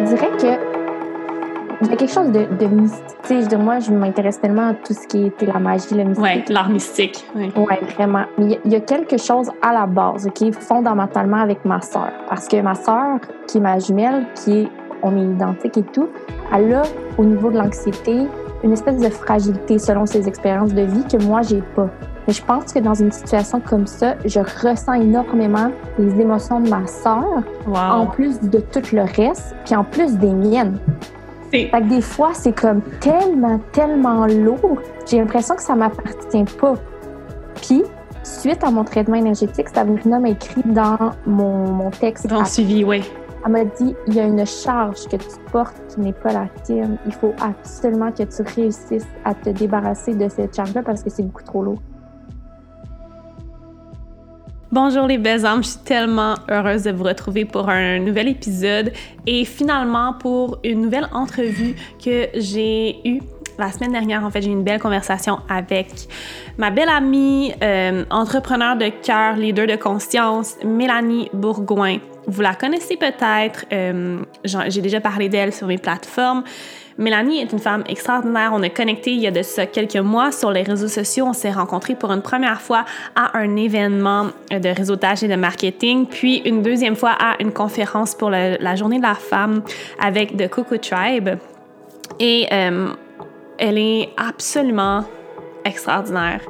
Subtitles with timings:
[0.00, 0.80] Je te dirais que
[1.82, 3.04] il y a quelque chose de, de mystique.
[3.24, 6.24] Sais, moi, je m'intéresse tellement à tout ce qui était la magie, le mystique.
[6.24, 7.24] Oui, l'art mystique.
[7.34, 8.24] Oui, ouais, vraiment.
[8.38, 12.12] Mais il y, a quelque chose à la base, OK, fondamentalement avec ma sœur.
[12.28, 14.68] Parce que ma sœur, qui est ma jumelle, qui est,
[15.02, 16.08] on est identique et tout,
[16.54, 16.82] elle a,
[17.18, 18.26] au niveau de l'anxiété,
[18.62, 21.88] une espèce de fragilité selon ses expériences de vie que moi, j'ai pas.
[22.30, 26.70] Mais je pense que dans une situation comme ça, je ressens énormément les émotions de
[26.70, 30.78] ma sœur, en plus de tout le reste, puis en plus des miennes.
[31.50, 36.74] Fait que des fois, c'est comme tellement, tellement lourd, j'ai l'impression que ça m'appartient pas.
[37.56, 37.82] Puis,
[38.22, 42.28] suite à mon traitement énergétique, Sabrina m'a écrit dans mon, mon texte.
[42.28, 43.02] Dans suivi, oui.
[43.44, 46.46] Elle m'a dit il y a une charge que tu portes qui n'est pas la
[46.62, 46.96] tienne.
[47.06, 51.24] Il faut absolument que tu réussisses à te débarrasser de cette charge-là parce que c'est
[51.24, 51.78] beaucoup trop lourd.
[54.72, 58.92] Bonjour les belles âmes, je suis tellement heureuse de vous retrouver pour un nouvel épisode
[59.26, 63.20] et finalement pour une nouvelle entrevue que j'ai eue
[63.58, 65.88] la semaine dernière, en fait, j'ai eu une belle conversation avec
[66.56, 71.98] ma belle amie, euh, entrepreneur de cœur, leader de conscience, Mélanie Bourgoin.
[72.26, 76.42] Vous la connaissez peut-être, euh, j'ai déjà parlé d'elle sur mes plateformes.
[77.00, 78.50] Mélanie est une femme extraordinaire.
[78.52, 81.24] On est connecté il y a de ça quelques mois sur les réseaux sociaux.
[81.26, 82.84] On s'est rencontrés pour une première fois
[83.16, 88.14] à un événement de réseautage et de marketing, puis une deuxième fois à une conférence
[88.14, 89.62] pour la journée de la femme
[89.98, 91.30] avec The Coco Tribe.
[92.18, 92.88] Et euh,
[93.58, 95.04] elle est absolument
[95.64, 96.42] extraordinaire.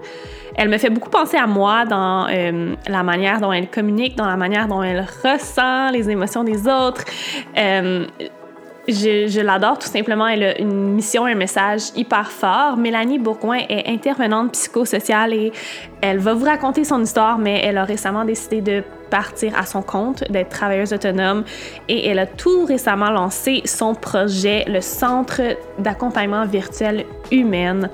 [0.56, 4.26] Elle me fait beaucoup penser à moi dans euh, la manière dont elle communique, dans
[4.26, 7.04] la manière dont elle ressent les émotions des autres.
[7.56, 8.04] Euh,
[8.92, 10.26] je, l'adore tout simplement.
[10.26, 12.76] Elle a une mission, un message hyper fort.
[12.76, 15.52] Mélanie Bourgoin est intervenante psychosociale et
[16.00, 19.82] elle va vous raconter son histoire, mais elle a récemment décidé de partir à son
[19.82, 21.44] compte, d'être travailleuse autonome
[21.88, 25.40] et elle a tout récemment lancé son projet, le Centre
[25.78, 27.90] d'accompagnement virtuel humaine.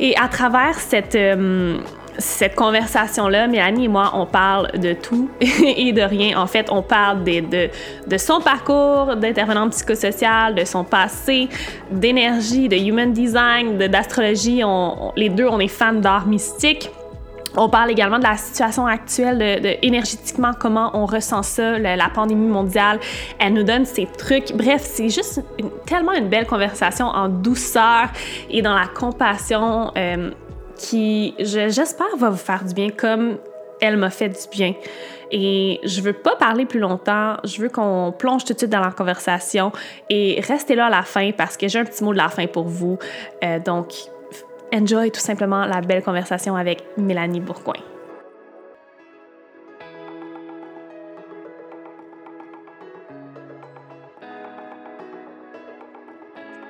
[0.00, 1.14] Et à travers cette...
[1.14, 1.78] Euh,
[2.18, 6.38] cette conversation-là, Mélanie et moi, on parle de tout et de rien.
[6.38, 7.68] En fait, on parle de,
[8.16, 11.48] son parcours d'intervenante psychosociale, de son passé,
[11.90, 14.62] d'énergie, de human design, d'astrologie.
[15.16, 16.90] les deux, on est fans d'art mystique.
[17.56, 22.98] On parle également de la situation actuelle, énergétiquement comment on ressent ça, la, pandémie mondiale.
[23.38, 24.52] Elle nous donne ses trucs.
[24.54, 25.40] Bref, c'est juste
[25.86, 28.08] tellement une belle conversation en douceur
[28.50, 29.92] et dans la compassion.
[29.96, 30.30] Euh,
[30.76, 33.38] qui, j'espère, va vous faire du bien comme
[33.80, 34.74] elle m'a fait du bien.
[35.30, 38.80] Et je veux pas parler plus longtemps, je veux qu'on plonge tout de suite dans
[38.80, 39.72] la conversation
[40.08, 42.46] et restez là à la fin parce que j'ai un petit mot de la fin
[42.46, 42.98] pour vous.
[43.42, 43.94] Euh, donc,
[44.72, 47.93] enjoy tout simplement la belle conversation avec Mélanie Bourgoin.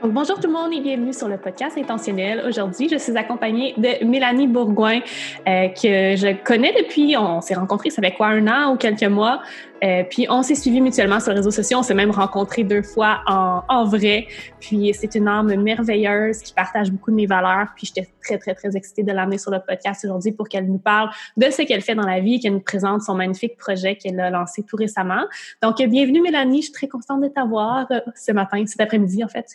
[0.08, 2.44] Bonjour tout le monde et bienvenue sur le podcast Intentionnel.
[2.46, 5.00] Aujourd'hui, je suis accompagnée de Mélanie Bourgoin,
[5.48, 9.04] euh, que je connais depuis, on s'est rencontrés, ça fait quoi, un an ou quelques
[9.04, 9.40] mois?
[9.82, 12.82] Euh, puis on s'est suivis mutuellement sur les réseaux sociaux, on s'est même rencontrés deux
[12.82, 14.26] fois en, en vrai.
[14.60, 17.68] Puis c'est une âme merveilleuse qui partage beaucoup de mes valeurs.
[17.74, 20.78] Puis j'étais très, très, très excitée de l'amener sur le podcast aujourd'hui pour qu'elle nous
[20.78, 23.96] parle de ce qu'elle fait dans la vie et qu'elle nous présente son magnifique projet
[23.96, 25.24] qu'elle a lancé tout récemment.
[25.62, 29.28] Donc, bienvenue Mélanie, je suis très contente de t'avoir euh, ce matin, cet après-midi en
[29.28, 29.46] fait.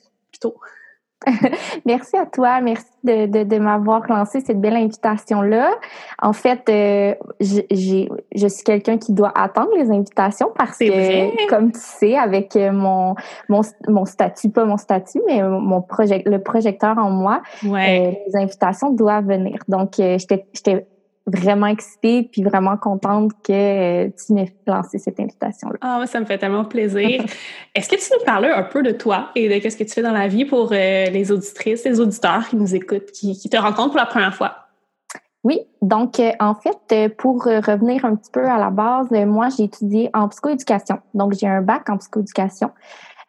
[1.86, 5.72] merci à toi, merci de, de, m'avoir lancé cette belle invitation-là.
[6.22, 11.72] En fait, euh, j'ai, je suis quelqu'un qui doit attendre les invitations parce que, comme
[11.74, 13.16] tu sais, avec euh, mon,
[13.50, 18.36] mon, mon, statut, pas mon statut, mais mon projet, le projecteur en moi, euh, les
[18.36, 19.60] invitations doivent venir.
[19.68, 20.88] Donc, j'étais, j'étais
[21.30, 23.52] vraiment excitée puis vraiment contente que
[24.08, 25.78] euh, tu m'aies lancé cette invitation-là.
[25.82, 27.24] Ah, ça me fait tellement plaisir.
[27.76, 30.02] Est-ce que tu nous parler un peu de toi et de ce que tu fais
[30.02, 33.92] dans la vie pour euh, les auditrices, les auditeurs qui nous écoutent, qui, te rencontrent
[33.92, 34.56] pour la première fois?
[35.44, 39.64] Oui, donc euh, en fait, pour revenir un petit peu à la base, moi j'ai
[39.64, 41.00] étudié en psychoéducation.
[41.14, 42.72] Donc j'ai un bac en psychoéducation.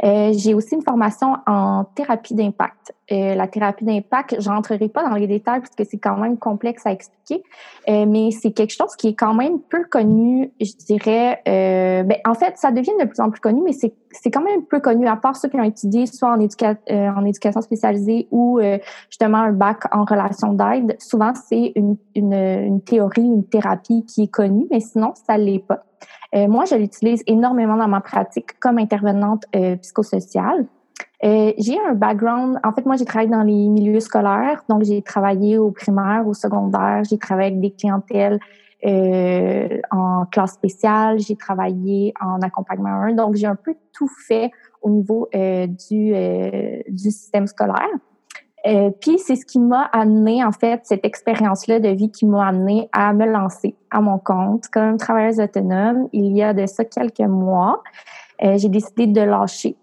[0.03, 2.95] J'ai aussi une formation en thérapie d'impact.
[3.12, 6.87] Euh, la thérapie d'impact, j'entrerai pas dans les détails parce que c'est quand même complexe
[6.87, 7.43] à expliquer,
[7.89, 11.41] euh, mais c'est quelque chose qui est quand même peu connu, je dirais.
[11.49, 14.43] Euh, ben, en fait, ça devient de plus en plus connu, mais c'est, c'est quand
[14.43, 18.29] même peu connu, à part ceux qui ont étudié soit en, éduca en éducation spécialisée
[18.31, 18.61] ou
[19.09, 20.97] justement un bac en relation d'aide.
[21.01, 25.65] Souvent, c'est une, une, une théorie, une thérapie qui est connue, mais sinon, ça l'est
[25.65, 25.85] pas.
[26.35, 30.67] Euh, moi, je l'utilise énormément dans ma pratique comme intervenante euh, psychosociale.
[31.25, 35.02] Euh, j'ai un background, en fait, moi, j'ai travaillé dans les milieux scolaires, donc j'ai
[35.02, 38.38] travaillé au primaire, au secondaire, j'ai travaillé avec des clientèles
[38.82, 43.12] en classe spéciale, j'ai travaillé en accompagnement 1.
[43.12, 44.50] Donc, j'ai un peu tout fait
[44.81, 46.14] au niveau du,
[46.88, 47.91] du système scolaire.
[48.67, 52.47] Euh, puis c'est ce qui m'a amené, en fait, cette expérience-là de vie qui m'a
[52.47, 56.08] amené à me lancer à mon compte comme travailleuse autonome.
[56.12, 57.82] Il y a de ça quelques mois,
[58.44, 59.76] euh, j'ai décidé de lâcher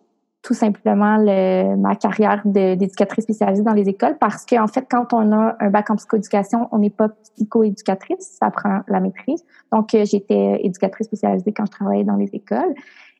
[0.47, 5.11] tout simplement le, ma carrière d'éducatrice spécialisée dans les écoles parce qu'en en fait, quand
[5.11, 9.43] on a un bac en psychoéducation, on n'est pas psychoéducatrice, ça prend la maîtrise.
[9.73, 12.73] Donc, euh, j'étais éducatrice spécialisée quand je travaillais dans les écoles.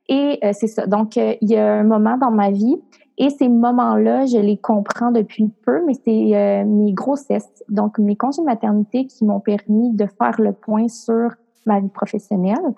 [0.08, 0.88] Et euh, c'est ça.
[0.88, 2.78] Donc, il y a un moment dans ma vie
[3.18, 8.16] et ces moments-là, je les comprends depuis peu, mais c'est euh, mes grossesses, donc mes
[8.16, 11.32] congés de maternité qui m'ont permis de faire le point sur
[11.66, 12.74] ma vie professionnelle.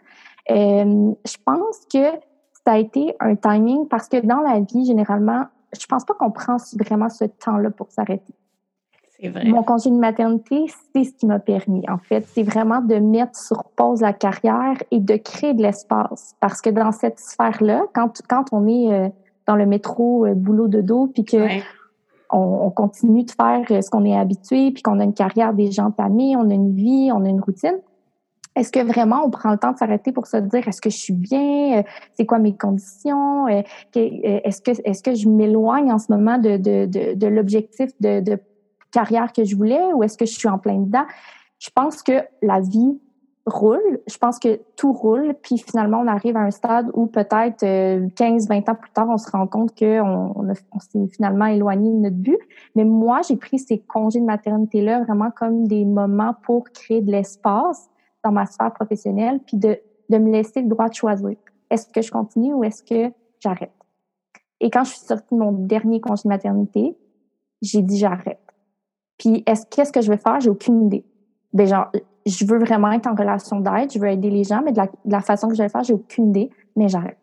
[0.49, 2.17] Euh, je pense que
[2.69, 5.45] ça a été un timing parce que dans la vie, généralement,
[5.79, 8.35] je pense pas qu'on prend vraiment ce temps-là pour s'arrêter.
[9.23, 9.45] Vrai.
[9.45, 12.25] Mon congé de maternité, c'est ce qui m'a permis, en fait.
[12.27, 16.35] C'est vraiment de mettre sur pause la carrière et de créer de l'espace.
[16.39, 18.93] Parce que dans cette sphère-là, quand, quand on est...
[18.93, 19.09] Euh,
[19.47, 21.37] dans le métro euh, boulot de dos, puis que
[22.31, 25.83] on, continue de faire euh, ce qu'on est habitué, puis qu'on a une carrière déjà
[25.83, 27.79] entamée, on a une vie, on a une routine.
[28.55, 30.97] Est-ce que vraiment on prend le temps de s'arrêter pour se dire est-ce que je
[30.97, 36.11] suis bien, euh, c'est quoi mes conditions, est-ce que est-ce que je m'éloigne en ce
[36.11, 38.39] moment de, de, de, de l'objectif de, de
[38.91, 41.05] carrière que je voulais ou est-ce que je suis en plein dedans?
[41.59, 42.99] Je pense que la vie
[43.49, 43.99] roule.
[44.07, 47.63] Je pense que tout roule, puis finalement, on arrive à un stade où peut-être 15,
[47.63, 51.97] euh, 20 ans plus tard, on se rend compte qu'on on, s'est finalement éloigné de
[51.97, 52.39] notre but.
[52.75, 57.11] Mais moi, j'ai pris ces congés de maternité-là vraiment comme des moments pour créer de
[57.11, 57.88] l'espace
[58.23, 59.79] dans ma sphère professionnelle, puis de,
[60.09, 61.35] de me laisser le droit de choisir.
[61.69, 63.71] Est-ce que je continue ou est-ce que j'arrête?
[64.59, 66.97] Et quand je suis sortie de mon dernier congé de maternité,
[67.61, 68.39] j'ai dit j'arrête.
[69.17, 70.39] Puis est-ce qu'est-ce que je vais faire?
[70.39, 71.05] J'ai aucune idée.
[71.53, 71.91] Ben genre,
[72.25, 75.21] je veux vraiment être en relation d'aide, je veux aider les gens, mais de la,
[75.21, 77.17] façon que je vais faire, j'ai aucune idée, mais j'arrête.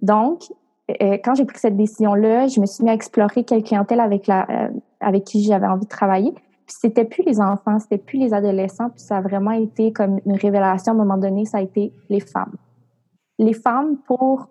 [0.00, 0.42] Donc,
[0.90, 4.26] euh, quand j'ai pris cette décision-là, je me suis mis à explorer quelle clientèle avec
[4.26, 4.68] la euh,
[5.00, 6.34] avec qui j'avais envie de travailler.
[6.66, 10.36] C'était plus les enfants, c'était plus les adolescents, puis ça a vraiment été comme une
[10.36, 12.54] révélation à un moment donné, ça a été les femmes.
[13.38, 14.48] Les femmes pour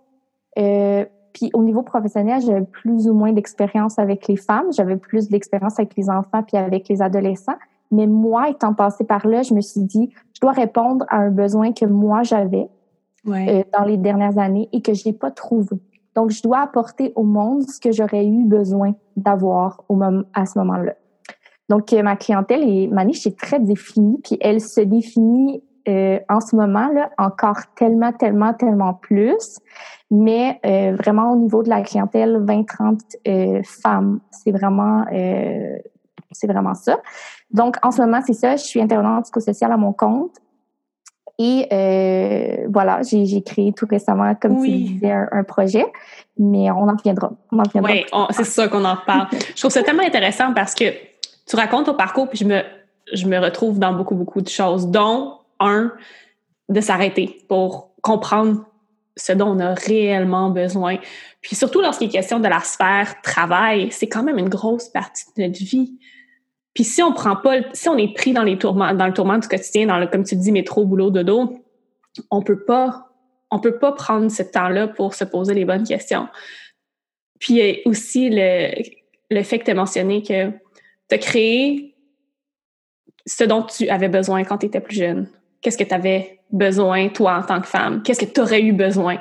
[0.58, 5.30] euh, puis au niveau professionnel, j'avais plus ou moins d'expérience avec les femmes, j'avais plus
[5.30, 7.58] d'expérience avec les enfants puis avec les adolescents,
[7.92, 11.30] mais moi, étant passée par là, je me suis dit, je dois répondre à un
[11.30, 12.70] besoin que moi j'avais
[13.28, 15.78] euh, dans les dernières années et que je n'ai pas trouvé.
[16.16, 20.00] Donc, je dois apporter au monde ce que j'aurais eu besoin d'avoir au
[20.34, 20.94] à ce moment-là.
[21.70, 26.20] Donc, euh, ma clientèle et ma niche est très définie, puis elle se définit euh,
[26.30, 29.60] en ce moment là encore tellement, tellement, tellement plus.
[30.12, 30.60] Mais
[31.00, 37.00] vraiment au niveau de la clientèle, 20-30 femmes, c'est vraiment, c'est vraiment ça.
[37.50, 38.56] Donc, en ce moment, c'est ça.
[38.56, 40.38] Je suis intervenante psychosociale à mon compte.
[41.40, 45.86] Et euh, voilà, j'ai créé tout récemment, comme tu disais, un, projet,
[46.38, 47.32] mais on en reviendra.
[47.52, 49.28] Oui, c'est ça qu'on en parle.
[49.32, 50.86] je trouve ça tellement intéressant parce que
[51.48, 52.62] tu racontes ton parcours, puis je me,
[53.12, 55.92] je me retrouve dans beaucoup, beaucoup de choses, dont un,
[56.70, 58.66] de s'arrêter pour comprendre
[59.16, 60.98] ce dont on a réellement besoin.
[61.42, 65.26] Puis surtout lorsqu'il est question de la sphère travail, c'est quand même une grosse partie
[65.38, 65.98] de notre vie.
[66.74, 69.38] Puis si on prend pas, si on est pris dans les tourments, dans le tourment
[69.38, 71.60] du quotidien, dans le, comme tu dis, métro, boulot, dodo,
[72.32, 73.10] on peut pas,
[73.52, 76.28] on peut pas prendre ce temps-là pour se poser les bonnes questions.
[77.40, 78.72] Puis a aussi le,
[79.30, 80.52] le fait que tu as mentionné que
[81.10, 81.96] tu as créé
[83.26, 85.28] ce dont tu avais besoin quand tu étais plus jeune.
[85.62, 88.04] Qu'est-ce que tu avais besoin, toi, en tant que femme?
[88.04, 89.18] Qu'est-ce que tu aurais eu besoin?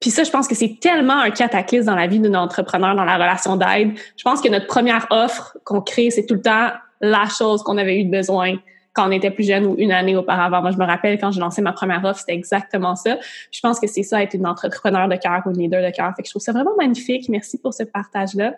[0.00, 3.04] Puis ça, je pense que c'est tellement un cataclysme dans la vie d'un entrepreneur, dans
[3.04, 3.98] la relation d'aide.
[4.16, 7.76] Je pense que notre première offre qu'on crée, c'est tout le temps la chose qu'on
[7.76, 8.56] avait eu de besoin
[8.92, 10.62] quand on était plus jeune ou une année auparavant.
[10.62, 13.18] Moi, je me rappelle quand j'ai lancé ma première offre, c'était exactement ça.
[13.52, 16.12] Je pense que c'est ça, être une entrepreneur de cœur ou une leader de cœur.
[16.16, 17.28] Fait que je trouve ça vraiment magnifique.
[17.28, 18.54] Merci pour ce partage-là.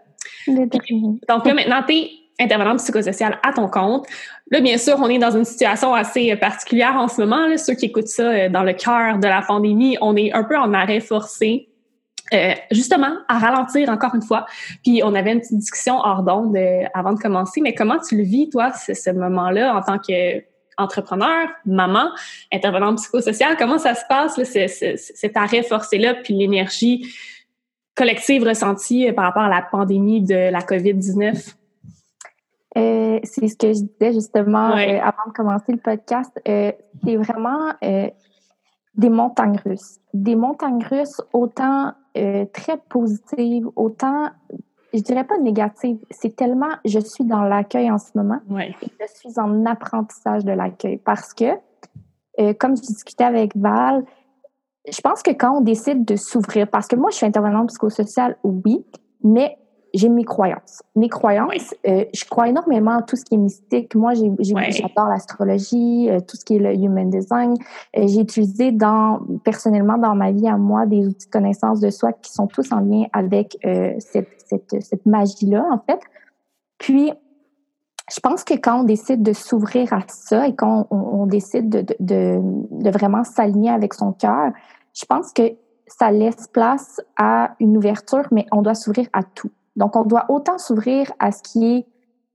[0.46, 1.94] donc là, maintenant, tu
[2.40, 4.06] intervenante psychosociale à ton compte.
[4.50, 7.46] Là, bien sûr, on est dans une situation assez particulière en ce moment.
[7.46, 7.58] Là.
[7.58, 10.56] Ceux qui écoutent ça euh, dans le cœur de la pandémie, on est un peu
[10.56, 11.68] en arrêt forcé.
[12.32, 14.46] Euh, justement, à ralentir encore une fois.
[14.82, 18.16] Puis on avait une petite discussion hors d'onde euh, avant de commencer, mais comment tu
[18.16, 22.08] le vis, toi, ce, ce moment-là, en tant qu'entrepreneur, maman,
[22.50, 24.44] intervenante psychosociale, comment ça se passe, là,
[24.96, 27.06] cet arrêt forcé-là, puis l'énergie
[27.94, 31.54] collective ressentie par rapport à la pandémie de la COVID-19?
[32.76, 36.30] Euh, c'est ce que je disais justement euh, avant de commencer le podcast.
[36.48, 36.72] Euh,
[37.04, 39.98] c'est vraiment des montagnes russes.
[40.14, 44.28] Des montagnes russes autant très positives, autant,
[44.92, 45.98] je dirais pas négatives.
[46.10, 48.40] C'est tellement, je suis dans l'accueil en ce moment.
[48.50, 48.74] Ouais.
[48.82, 51.56] Et je suis en apprentissage de l'accueil parce que
[52.58, 54.04] comme je discutais avec Val,
[54.90, 58.36] je pense que quand on décide de s'ouvrir, parce que moi, je suis intervenante psychosociale,
[58.42, 58.84] oui,
[59.22, 59.56] mais
[59.94, 60.82] j'ai mes croyances.
[60.96, 63.94] Mes croyances, euh, je crois énormément en tout ce qui est mystique.
[63.94, 67.54] Moi, j'adore l'astrologie, euh, tout ce qui est le human design.
[67.96, 71.90] Euh, j'ai utilisé dans, personnellement dans ma vie à moi des outils de connaissance de
[71.90, 73.58] soi qui sont tous en lien avec
[73.98, 76.00] cette, cette, cette magie-là, en fait.
[76.78, 77.12] Puis,
[78.12, 81.68] je pense que quand on décide de s'ouvrir à ça et quand on, on décide
[81.68, 84.52] de, de, de vraiment s'aligner avec son cœur,
[84.94, 85.54] je pense que
[85.86, 89.50] ça laisse place à une ouverture, mais on doit s'ouvrir à tout.
[89.76, 91.86] Donc, on doit autant s'ouvrir à ce qui est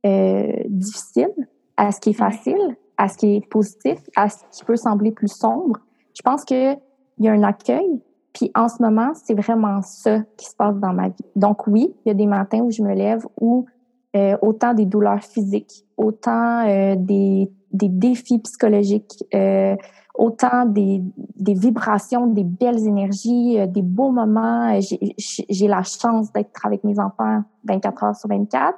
[0.06, 1.34] euh, difficile,
[1.78, 5.12] à ce qui est facile, à ce qui est positif, à ce qui peut sembler
[5.12, 5.80] plus sombre.
[6.16, 6.78] Je pense qu'il
[7.20, 8.02] y a un accueil.
[8.34, 11.26] Puis en ce moment, c'est vraiment ça qui se passe dans ma vie.
[11.36, 13.66] Donc oui, il y a des matins où je me lève où
[14.16, 19.76] euh, autant des douleurs physiques, autant euh, des, des, défis psychologiques, euh,
[20.18, 21.02] autant des,
[21.36, 24.76] des, vibrations, des belles énergies, euh, des beaux moments.
[24.76, 24.82] Euh,
[25.18, 28.78] j'ai la chance d'être avec mes enfants 24 heures sur 24,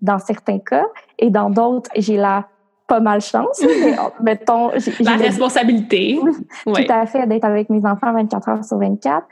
[0.00, 0.86] dans certains cas,
[1.18, 2.46] et dans d'autres, j'ai la
[2.86, 3.62] pas mal chance.
[4.22, 6.18] mettons, la responsabilité.
[6.64, 9.26] Tout à fait, d'être avec mes enfants 24 heures sur 24.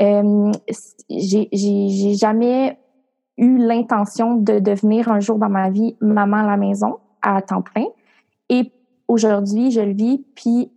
[0.00, 0.52] Euh,
[1.10, 2.78] j'ai jamais
[3.36, 7.62] eu l'intention de devenir un jour dans ma vie maman à la maison à temps
[7.62, 7.84] plein.
[8.48, 8.72] Et
[9.08, 10.70] aujourd'hui, je le vis, puis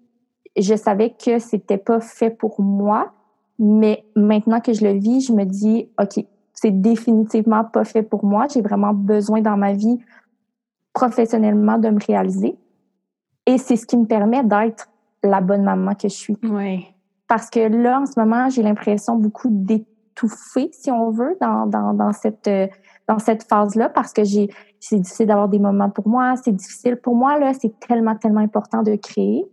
[0.58, 3.12] je savais que c'était pas fait pour moi,
[3.60, 8.26] mais maintenant que je le vis, je me dis, OK, c'est définitivement pas fait pour
[8.26, 8.48] moi.
[8.52, 10.00] J'ai vraiment besoin dans ma vie
[10.94, 12.58] professionnellement de me réaliser.
[13.46, 14.90] Et c'est ce qui me permet d'être
[15.24, 16.38] la bonne maman que je suis.
[16.44, 16.88] Oui.
[17.28, 21.94] Parce que là, en ce moment, j'ai l'impression beaucoup d'étouffer, si on veut, dans, dans,
[21.94, 22.50] dans cette,
[23.08, 26.98] dans cette phase-là, parce que j'ai, c'est difficile d'avoir des moments pour moi, c'est difficile.
[26.98, 29.46] Pour moi, là, c'est tellement, tellement important de créer.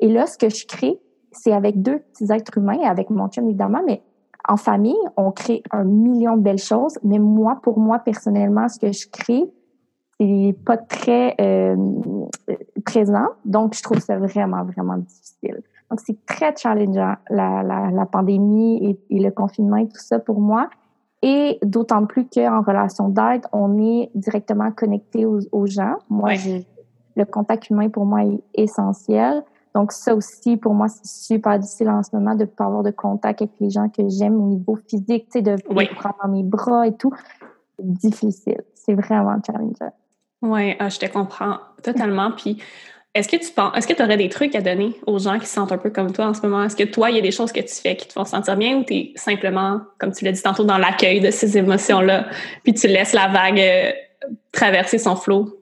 [0.00, 0.98] Et là, ce que je crée,
[1.32, 4.02] c'est avec deux petits êtres humains, avec mon chum évidemment, mais
[4.48, 6.98] en famille, on crée un million de belles choses.
[7.04, 9.44] Mais moi, pour moi, personnellement, ce que je crée,
[10.18, 11.76] c'est pas très euh,
[12.84, 13.26] présent.
[13.44, 15.62] Donc, je trouve ça vraiment, vraiment difficile.
[15.90, 20.18] Donc, c'est très challengeant, la, la, la pandémie et, et, le confinement et tout ça
[20.18, 20.68] pour moi.
[21.22, 25.96] Et d'autant plus qu'en relation d'aide, on est directement connecté aux, aux gens.
[26.08, 26.32] Moi,
[27.16, 29.42] le contact humain, pour moi, est essentiel.
[29.74, 32.82] Donc, ça aussi, pour moi, c'est super difficile en ce moment de ne pas avoir
[32.82, 36.16] de contact avec les gens que j'aime au niveau physique, tu sais, de les prendre
[36.22, 37.12] dans mes bras et tout.
[37.78, 38.62] Difficile.
[38.74, 39.92] C'est vraiment challengeant.
[40.42, 42.30] Oui, ah, je te comprends totalement.
[42.32, 42.58] Puis,
[43.14, 45.46] est-ce que tu penses, est-ce que tu aurais des trucs à donner aux gens qui
[45.46, 46.62] se sentent un peu comme toi en ce moment?
[46.62, 48.56] Est-ce que toi, il y a des choses que tu fais qui te font sentir
[48.56, 52.26] bien ou tu es simplement, comme tu l'as dit tantôt, dans l'accueil de ces émotions-là,
[52.62, 53.90] puis tu laisses la vague euh,
[54.52, 55.57] traverser son flot?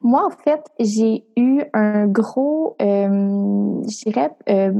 [0.00, 4.72] Moi, en fait, j'ai eu un gros, euh, je dirais, euh,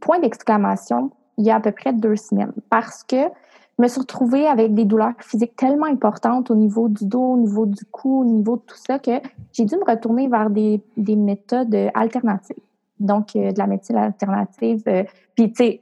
[0.00, 4.00] point d'exclamation il y a à peu près deux semaines parce que je me suis
[4.00, 8.20] retrouvée avec des douleurs physiques tellement importantes au niveau du dos, au niveau du cou,
[8.20, 9.10] au niveau de tout ça que
[9.52, 12.56] j'ai dû me retourner vers des, des méthodes alternatives.
[13.00, 14.84] Donc, euh, de la médecine alternative.
[15.34, 15.80] Puis, tu sais,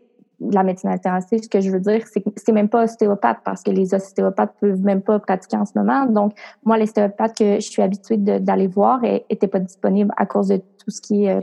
[0.50, 3.62] la médecine alternative, ce que je veux dire, c'est que c'est même pas ostéopathe parce
[3.62, 6.06] que les ostéopathes peuvent même pas pratiquer en ce moment.
[6.06, 6.32] Donc,
[6.64, 10.90] moi, l'ostéopathe que je suis habituée d'aller voir était pas disponible à cause de tout
[10.90, 11.40] ce qui est euh,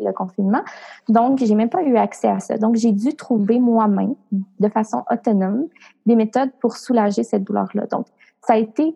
[0.00, 0.62] le confinement.
[1.08, 2.58] Donc, j'ai même pas eu accès à ça.
[2.58, 5.66] Donc, j'ai dû trouver moi-même, de façon autonome,
[6.06, 7.86] des méthodes pour soulager cette douleur-là.
[7.86, 8.06] Donc,
[8.46, 8.94] ça a été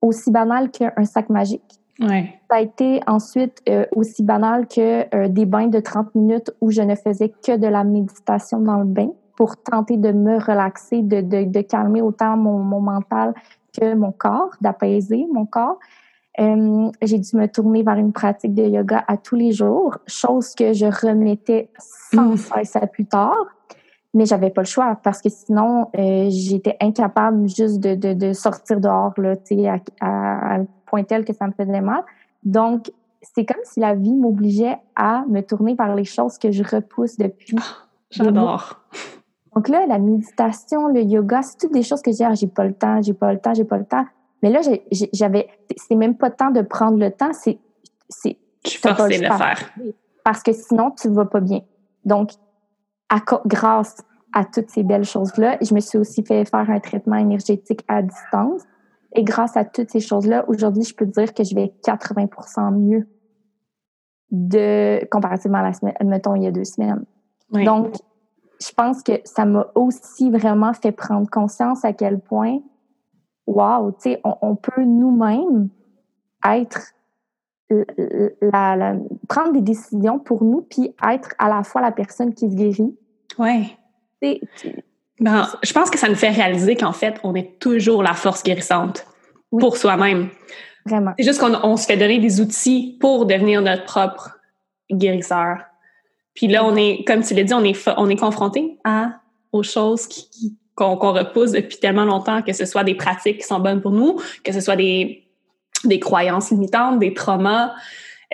[0.00, 1.80] aussi banal qu'un sac magique.
[2.00, 2.34] Ouais.
[2.50, 6.70] Ça a été ensuite euh, aussi banal que euh, des bains de 30 minutes où
[6.70, 11.02] je ne faisais que de la méditation dans le bain pour tenter de me relaxer,
[11.02, 13.34] de, de, de calmer autant mon, mon, mental
[13.78, 15.78] que mon corps, d'apaiser mon corps.
[16.40, 20.54] Euh, j'ai dû me tourner vers une pratique de yoga à tous les jours, chose
[20.54, 22.36] que je remettais sans mmh.
[22.36, 23.46] cesse à plus tard.
[24.14, 28.32] Mais j'avais pas le choix parce que sinon, euh, j'étais incapable juste de, de, de,
[28.32, 29.34] sortir dehors, là,
[29.68, 30.58] à, à, à
[30.94, 32.04] point tel que ça me faisait mal.
[32.44, 36.62] Donc, c'est comme si la vie m'obligeait à me tourner vers les choses que je
[36.62, 37.56] repousse depuis.
[37.58, 38.80] Ah, j'adore.
[39.56, 42.46] Donc là, la méditation, le yoga, c'est toutes des choses que je dis, ah, j'ai
[42.46, 44.04] pas le temps, j'ai pas le temps, j'ai pas le temps.
[44.42, 44.60] Mais là,
[45.12, 47.58] j'avais, c'est même pas temps de prendre le temps, c'est,
[48.08, 48.36] c'est.
[48.64, 49.70] Je suis forcée de le faire.
[50.22, 51.60] Parce que sinon, tu vas pas bien.
[52.04, 52.30] Donc,
[53.08, 53.96] à, grâce
[54.32, 58.02] à toutes ces belles choses-là, je me suis aussi fait faire un traitement énergétique à
[58.02, 58.62] distance.
[59.14, 63.08] Et grâce à toutes ces choses-là, aujourd'hui, je peux dire que je vais 80% mieux
[64.30, 67.04] de comparativement à la semaine, mettons, il y a deux semaines.
[67.50, 67.94] Donc,
[68.60, 72.58] je pense que ça m'a aussi vraiment fait prendre conscience à quel point,
[73.46, 75.68] wow, tu sais, on, peut nous-mêmes
[76.44, 76.94] être
[77.70, 78.96] la,
[79.28, 82.96] prendre des décisions pour nous, puis être à la fois la personne qui se guérit.
[83.38, 83.76] Oui.
[85.20, 88.42] Ben, je pense que ça nous fait réaliser qu'en fait, on est toujours la force
[88.42, 89.06] guérissante
[89.50, 90.28] pour soi-même.
[90.86, 91.12] Vraiment.
[91.18, 94.38] C'est juste qu'on se fait donner des outils pour devenir notre propre
[94.90, 95.58] guérisseur.
[96.34, 99.20] Puis là, on est, comme tu l'as dit, on est, on est confronté à,
[99.52, 100.08] aux choses
[100.74, 104.20] qu'on repousse depuis tellement longtemps, que ce soit des pratiques qui sont bonnes pour nous,
[104.42, 105.24] que ce soit des,
[105.84, 107.72] des croyances limitantes, des traumas.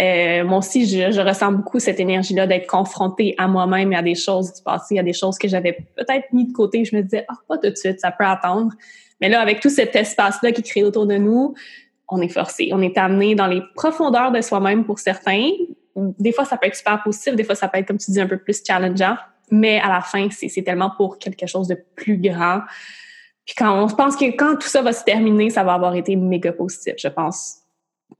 [0.00, 4.14] Euh, moi aussi, je, ressens beaucoup cette énergie-là d'être confrontée à moi-même et à des
[4.14, 6.85] choses du passé, à des choses que j'avais peut-être mis de côté.
[6.85, 8.73] Je me disais, ah, pas tout de suite, ça peut attendre.
[9.21, 11.54] Mais là, avec tout cet espace-là qui crée autour de nous,
[12.09, 12.71] on est forcé.
[12.73, 15.50] On est amené dans les profondeurs de soi-même pour certains.
[15.95, 18.21] Des fois, ça peut être super positif, des fois, ça peut être, comme tu dis,
[18.21, 19.16] un peu plus challengeant.
[19.50, 22.61] Mais à la fin, c'est tellement pour quelque chose de plus grand.
[23.45, 26.14] Puis quand on pense que quand tout ça va se terminer, ça va avoir été
[26.16, 27.59] méga positif, je pense.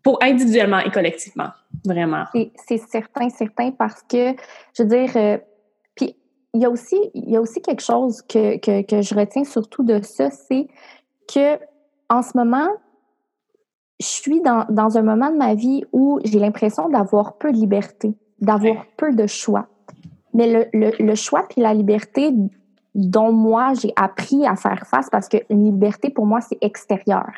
[0.03, 1.49] Pour individuellement et collectivement,
[1.85, 2.25] vraiment.
[2.35, 4.35] C'est certain, certain, parce que,
[4.75, 5.39] je veux dire, euh,
[5.95, 6.17] puis
[6.55, 9.45] il y, a aussi, il y a aussi quelque chose que, que, que je retiens
[9.45, 10.69] surtout de ça, c'est
[11.33, 11.59] que
[12.09, 12.69] en ce moment,
[14.01, 17.57] je suis dans, dans, un moment de ma vie où j'ai l'impression d'avoir peu de
[17.57, 19.67] liberté, d'avoir peu de choix.
[20.33, 22.33] Mais le, le, le choix puis la liberté
[22.95, 27.31] dont moi j'ai appris à faire face parce que une liberté pour moi c'est extérieur.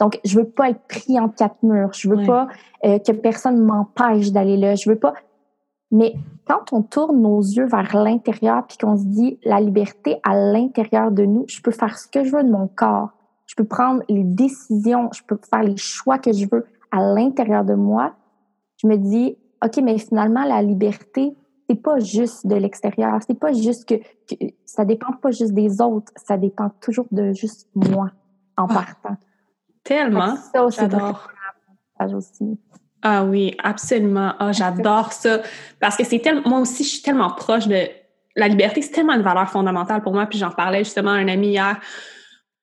[0.00, 2.48] Donc je veux pas être pris en quatre murs, je veux pas
[2.84, 5.14] euh, que personne m'empêche d'aller là, je veux pas
[5.90, 6.14] mais
[6.46, 11.10] quand on tourne nos yeux vers l'intérieur puis qu'on se dit la liberté à l'intérieur
[11.10, 13.08] de nous, je peux faire ce que je veux de mon corps
[13.48, 17.64] je peux prendre les décisions, je peux faire les choix que je veux à l'intérieur
[17.64, 18.14] de moi.
[18.76, 21.34] Je me dis, OK, mais finalement, la liberté,
[21.68, 23.18] c'est pas juste de l'extérieur.
[23.26, 23.94] C'est pas juste que,
[24.66, 26.12] ça dépend pas juste des autres.
[26.16, 28.10] Ça dépend toujours de juste moi
[28.56, 29.16] en ah, partant.
[29.88, 30.36] Tellement.
[30.70, 31.30] j'adore.
[32.14, 32.58] aussi.
[33.02, 34.34] Ah oui, absolument.
[34.38, 35.40] Ah, j'adore ça.
[35.80, 37.88] Parce que c'est tellement, moi aussi, je suis tellement proche de
[38.36, 38.82] la liberté.
[38.82, 40.26] C'est tellement une valeur fondamentale pour moi.
[40.26, 41.80] Puis j'en parlais justement à un ami hier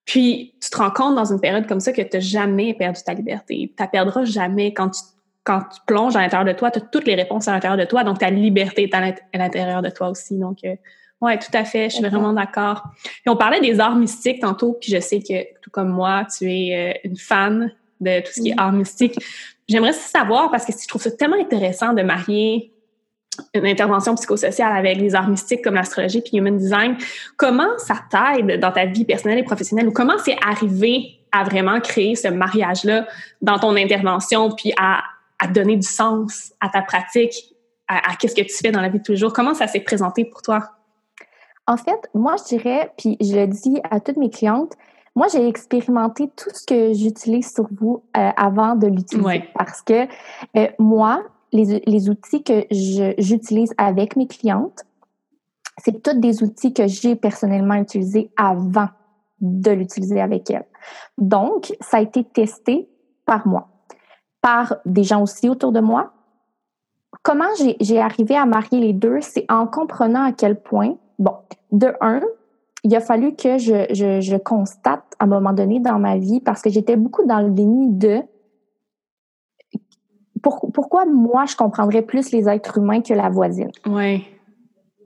[0.06, 3.02] puis, tu te rends compte dans une période comme ça que tu n'as jamais perdu
[3.04, 3.74] ta liberté.
[3.76, 5.02] Tu ne perdras jamais quand tu,
[5.44, 7.86] quand tu plonges à l'intérieur de toi, tu as toutes les réponses à l'intérieur de
[7.86, 10.38] toi, donc ta liberté est à l'intérieur de toi aussi.
[10.38, 10.76] Donc, euh,
[11.22, 12.84] ouais, tout à fait, je suis vraiment d'accord.
[13.26, 16.52] Et on parlait des arts mystiques tantôt, puis je sais que, tout comme moi, tu
[16.52, 19.18] es euh, une fan de tout ce qui est arts mystiques.
[19.68, 22.72] J'aimerais savoir, parce que je trouve ça tellement intéressant de marier
[23.54, 26.98] une intervention psychosociale avec les arts mystiques comme l'astrologie puis human design,
[27.38, 31.80] comment ça t'aide dans ta vie personnelle et professionnelle ou comment c'est arrivé à vraiment
[31.82, 33.08] créer ce mariage-là
[33.42, 35.04] dans ton intervention puis à,
[35.40, 37.56] à, donner du sens à ta pratique,
[37.88, 39.34] à, qu'est-ce que tu fais dans la vie de tous les jours?
[39.34, 40.75] Comment ça s'est présenté pour toi?
[41.68, 44.74] En fait, moi, je dirais, puis je le dis à toutes mes clientes,
[45.16, 49.46] moi, j'ai expérimenté tout ce que j'utilise sur vous euh, avant de l'utiliser.
[49.58, 50.08] Parce que
[50.58, 51.24] euh, moi,
[51.54, 52.66] les, outils que
[53.18, 54.84] j'utilise avec mes clientes,
[55.78, 58.90] c'est tous des outils que j'ai personnellement utilisés avant
[59.40, 60.66] de l'utiliser avec elles.
[61.18, 62.90] Donc, ça a été testé
[63.26, 63.70] par moi,
[64.42, 66.12] par des gens aussi autour de moi.
[67.24, 67.50] Comment
[67.80, 71.34] j'ai arrivé à marier les deux, c'est en comprenant à quel point, bon,
[71.72, 72.22] de un,
[72.84, 76.62] il a fallu que je, je constate à un moment donné dans ma vie, parce
[76.62, 78.22] que j'étais beaucoup dans le déni de
[80.74, 83.72] pourquoi moi, je comprendrais plus les êtres humains que la voisine?
[83.88, 84.26] Oui.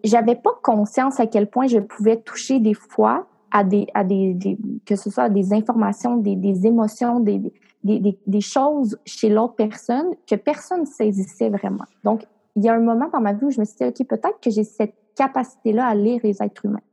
[0.03, 4.37] J'avais pas conscience à quel point je pouvais toucher des fois à des, à des,
[4.85, 7.41] que ce soit des informations, des, des émotions, des,
[7.83, 11.85] des, des, choses chez l'autre personne que personne ne saisissait vraiment.
[12.03, 14.07] Donc, il y a un moment dans ma vie où je me suis dit, OK,
[14.07, 16.87] peut-être que j'ai cette capacité-là à lire les êtres humains.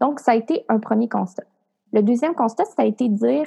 [0.00, 1.44] Donc, ça a été un premier constat.
[1.92, 3.46] Le deuxième constat, ça a été de dire,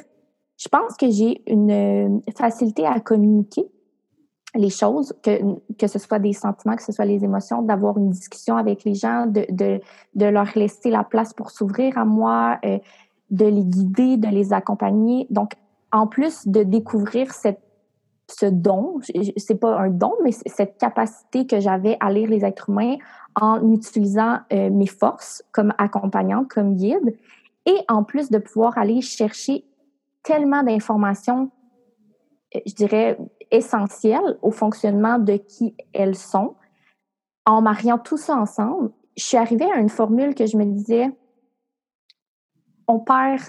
[0.58, 3.66] je pense que j'ai une facilité à communiquer
[4.56, 5.32] les choses, que,
[5.78, 8.96] que ce soit des sentiments, que ce soit les émotions, d'avoir une discussion avec les
[8.96, 9.80] gens, de, de,
[10.16, 12.80] de leur laisser la place pour s'ouvrir à moi, euh,
[13.30, 15.28] de les guider, de les accompagner.
[15.30, 15.52] Donc,
[15.92, 17.62] en plus de découvrir cette,
[18.32, 19.00] ce don,
[19.38, 22.98] c'est pas un don, mais cette capacité que j'avais à lire les êtres humains
[23.40, 27.16] en utilisant euh, mes forces comme accompagnante, comme guide,
[27.66, 29.66] et en plus de pouvoir aller chercher
[30.24, 31.52] tellement d'informations,
[32.56, 33.18] euh, je dirais,
[33.52, 36.56] essentielles au fonctionnement de qui elles sont.
[37.46, 41.10] En mariant tout ça ensemble, je suis arrivée à une formule que je me disais,
[42.88, 43.42] on perd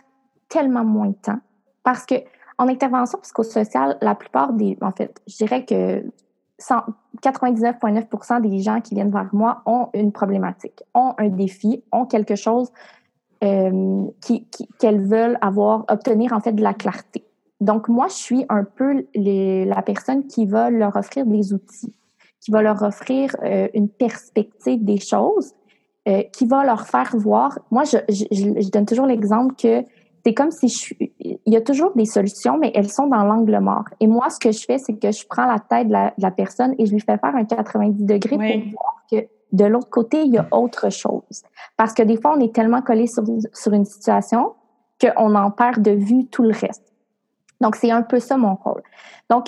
[0.48, 1.40] tellement moins de temps
[1.82, 2.14] parce que
[2.60, 6.04] en intervention psychosociale, la plupart des, en fait, je dirais que
[6.60, 12.36] 99,9% des gens qui viennent vers moi ont une problématique, ont un défi, ont quelque
[12.36, 12.70] chose
[13.42, 14.04] euh,
[14.78, 17.24] qu'elles veulent avoir, obtenir en fait de la clarté.
[17.62, 21.94] donc, moi, je suis un peu la personne qui va leur offrir des outils,
[22.40, 25.54] qui va leur offrir euh, une perspective des choses,
[26.08, 27.58] euh, qui va leur faire voir.
[27.70, 29.82] Moi, je, donne toujours l'exemple que
[30.24, 31.12] c'est comme si je suis.
[31.20, 33.84] Il y a toujours des solutions, mais elles sont dans l'angle mort.
[34.00, 36.22] Et moi, ce que je fais, c'est que je prends la tête de la, de
[36.22, 39.90] la, personne et je lui fais faire un 90 degrés pour voir que de l'autre
[39.90, 41.42] côté, il y a autre chose.
[41.76, 44.54] Parce que des fois, on est tellement collé sur, sur une situation
[45.00, 46.92] qu'on en perd de vue tout le reste.
[47.60, 48.82] Donc, c'est un peu ça mon rôle.
[49.28, 49.46] Donc,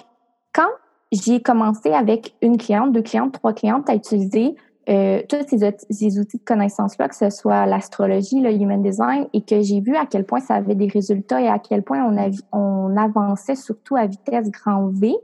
[0.52, 0.68] quand
[1.12, 4.56] j'ai commencé avec une cliente, deux clientes, trois clientes à utiliser
[4.88, 9.60] euh, tous ces, outils de connaissance-là, que ce soit l'astrologie, le human design, et que
[9.60, 12.04] j'ai vu à quel point ça avait des résultats et à quel point
[12.52, 15.14] on, avançait surtout à vitesse grand V,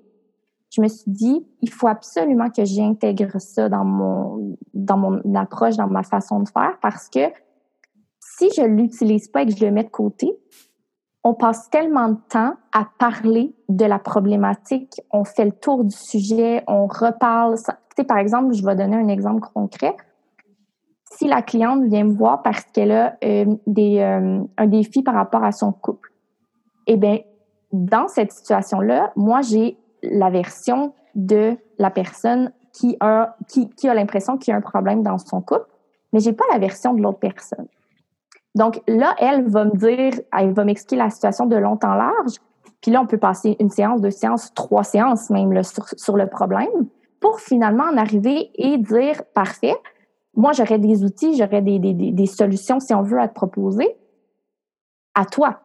[0.71, 5.77] je me suis dit, il faut absolument que j'intègre ça dans mon, dans mon approche,
[5.77, 7.21] dans ma façon de faire, parce que
[8.21, 10.39] si je l'utilise pas et que je le mets de côté,
[11.25, 15.95] on passe tellement de temps à parler de la problématique, on fait le tour du
[15.95, 17.57] sujet, on reparle.
[18.05, 19.97] Par exemple, je vais donner un exemple concret.
[21.11, 25.43] Si la cliente vient me voir parce qu'elle a euh, euh, un défi par rapport
[25.43, 26.13] à son couple,
[26.87, 27.19] eh bien,
[27.73, 33.37] dans cette situation-là, moi, j'ai la version de la personne qui a,
[33.83, 35.67] l'impression qu'il y a un problème dans son couple,
[36.13, 37.67] mais j'ai pas la version de l'autre personne.
[38.55, 42.37] Donc là, elle va me dire, elle va m'expliquer la situation de long en large.
[42.81, 46.69] Puis là, on peut passer une séance, deux séances, trois séances même sur, le problème
[47.21, 49.77] pour finalement en arriver et dire, parfait,
[50.35, 53.97] moi, j'aurais des outils, j'aurais des, des, des, solutions, si on veut, à te proposer.
[55.15, 55.61] À toi,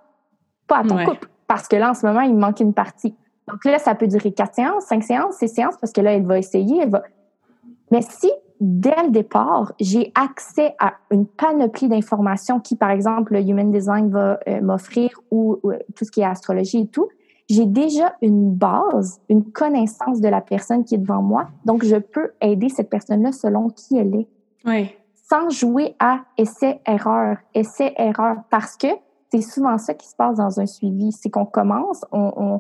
[0.67, 1.29] pas à ton couple.
[1.47, 3.15] Parce que là, en ce moment, il me manque une partie.
[3.47, 6.25] Donc là, ça peut durer quatre séances, cinq séances, six séances, parce que là, elle
[6.25, 7.03] va essayer, elle va.
[7.91, 8.31] Mais si
[8.63, 14.09] dès le départ, j'ai accès à une panoplie d'informations qui, par exemple, le Human Design
[14.09, 15.59] va euh, m'offrir ou,
[15.95, 17.09] tout ce qui est astrologie et tout,
[17.49, 21.47] j'ai déjà une base, une connaissance de la personne qui est devant moi.
[21.65, 24.27] Donc, je peux aider cette personne-là selon qui elle est.
[24.65, 24.89] Oui.
[25.29, 28.87] Sans jouer à essai-erreur, essai-erreur, parce que
[29.31, 31.11] c'est souvent ça qui se passe dans un suivi.
[31.11, 32.59] C'est qu'on commence, on, on,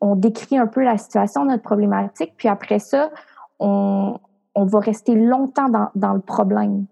[0.00, 3.10] on décrit un peu la situation, notre problématique, puis après ça,
[3.58, 4.18] on,
[4.54, 6.86] on va rester longtemps dans, dans le problème.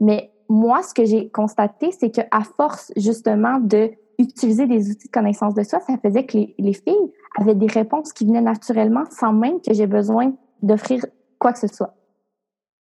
[0.00, 5.12] Mais moi, ce que j'ai constaté, c'est qu'à force justement de utiliser des outils de
[5.12, 9.04] connaissance de soi, ça faisait que les, les filles avaient des réponses qui venaient naturellement
[9.10, 11.04] sans même que j'ai besoin d'offrir
[11.38, 11.94] quoi que ce soit.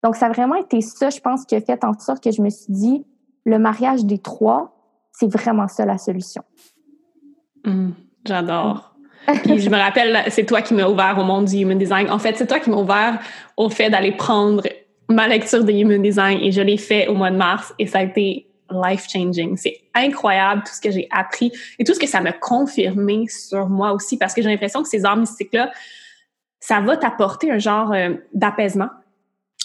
[0.04, 2.42] Donc, ça a vraiment été ça, je pense, qui a fait en sorte que je
[2.42, 3.06] me suis dit,
[3.46, 4.76] le mariage des trois,
[5.12, 6.44] c'est vraiment ça la solution.
[7.66, 7.90] Mmh,
[8.26, 8.96] j'adore.
[9.44, 12.10] Puis je me rappelle, c'est toi qui m'as ouvert au monde du human design.
[12.10, 13.20] En fait, c'est toi qui m'as ouvert
[13.58, 14.64] au fait d'aller prendre
[15.10, 18.00] ma lecture de human design et je l'ai fait au mois de mars et ça
[18.00, 19.58] a été life changing.
[19.58, 23.68] C'est incroyable tout ce que j'ai appris et tout ce que ça m'a confirmé sur
[23.70, 25.72] moi aussi parce que j'ai l'impression que ces arts mystiques là,
[26.60, 28.90] ça va t'apporter un genre euh, d'apaisement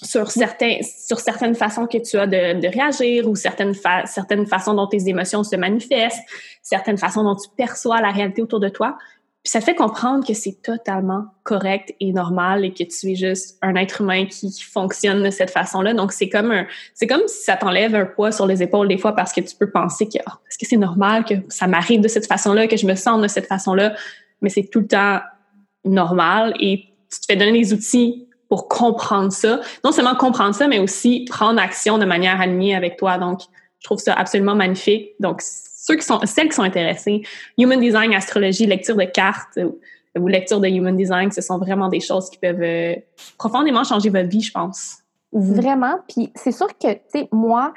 [0.03, 3.75] sur sur certaines façons que tu as de, de réagir ou certaines
[4.07, 6.25] certaines façons dont tes émotions se manifestent,
[6.62, 8.99] certaines façons dont tu perçois la réalité autour de toi.
[9.45, 13.59] Puis ça fait comprendre que c'est totalement correct et normal et que tu es juste
[13.61, 15.93] un être humain qui fonctionne de cette façon-là.
[15.93, 18.97] Donc c'est comme un, c'est comme si ça t'enlève un poids sur les épaules des
[18.97, 22.01] fois parce que tu peux penser que oh, est-ce que c'est normal que ça m'arrive
[22.01, 23.95] de cette façon-là, que je me sente de cette façon-là,
[24.41, 25.21] mais c'est tout le temps
[25.85, 29.61] normal et tu te fais donner des outils pour comprendre ça.
[29.85, 33.19] Non seulement comprendre ça, mais aussi prendre action de manière alignée avec toi.
[33.19, 33.41] Donc
[33.79, 35.11] je trouve ça absolument magnifique.
[35.21, 35.43] Donc
[35.85, 37.23] ceux qui sont, celles qui sont intéressées,
[37.59, 39.59] Human Design, astrologie, lecture de cartes
[40.16, 42.94] ou, lecture de Human Design, ce sont vraiment des choses qui peuvent euh,
[43.37, 44.99] profondément changer votre vie, je pense.
[45.33, 45.97] Vraiment.
[46.09, 47.75] Puis c'est sûr que, tu sais, moi,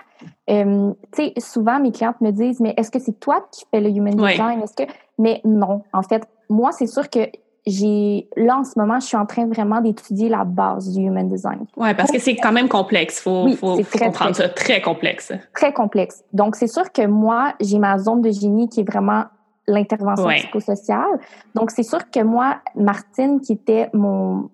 [0.50, 3.82] euh, tu sais, souvent mes clientes me disent, mais est-ce que c'est toi qui fais
[3.82, 4.62] le Human Design?
[4.62, 4.90] Est-ce que...
[5.18, 7.28] Mais non, en fait, moi, c'est sûr que
[7.68, 11.28] j'ai là en ce moment, je suis en train vraiment d'étudier la base du human
[11.28, 11.66] design.
[11.76, 13.20] Ouais, parce que c'est quand même complexe.
[13.20, 15.34] Faut, faut, faut comprendre ça, très complexe.
[15.54, 16.24] Très complexe.
[16.32, 19.26] Donc c'est sûr que moi, j'ai ma zone de génie qui est vraiment
[19.68, 21.20] l'intervention psychosociale.
[21.56, 24.50] Donc c'est sûr que moi, Martine, qui était mon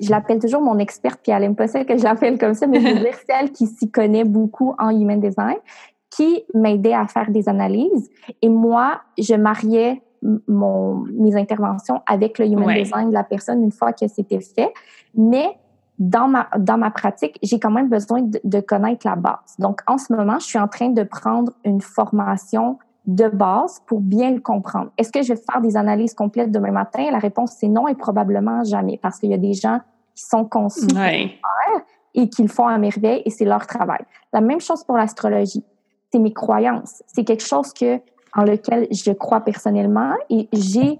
[0.00, 2.68] je l'appelle toujours mon experte, puis elle aime pas ça que je l'appelle comme ça,
[2.68, 5.56] mais je veux dire celle qui s'y connaît beaucoup en human design,
[6.08, 8.08] qui m'aidait à faire des analyses.
[8.40, 10.00] Et moi, je mariais
[10.46, 14.72] mon, mes interventions avec le human design de la personne une fois que c'était fait.
[15.14, 15.56] Mais
[15.98, 19.56] dans ma, dans ma pratique, j'ai quand même besoin de, de, connaître la base.
[19.58, 22.78] Donc, en ce moment, je suis en train de prendre une formation
[23.08, 24.90] de base pour bien le comprendre.
[24.98, 27.10] Est-ce que je vais faire des analyses complètes demain matin?
[27.10, 29.80] La réponse, c'est non et probablement jamais parce qu'il y a des gens
[30.14, 30.86] qui sont conçus
[32.14, 34.00] et qui le font à merveille et c'est leur travail.
[34.32, 35.64] La même chose pour l'astrologie.
[36.12, 37.02] C'est mes croyances.
[37.06, 37.98] C'est quelque chose que
[38.34, 40.98] en lequel je crois personnellement et j'ai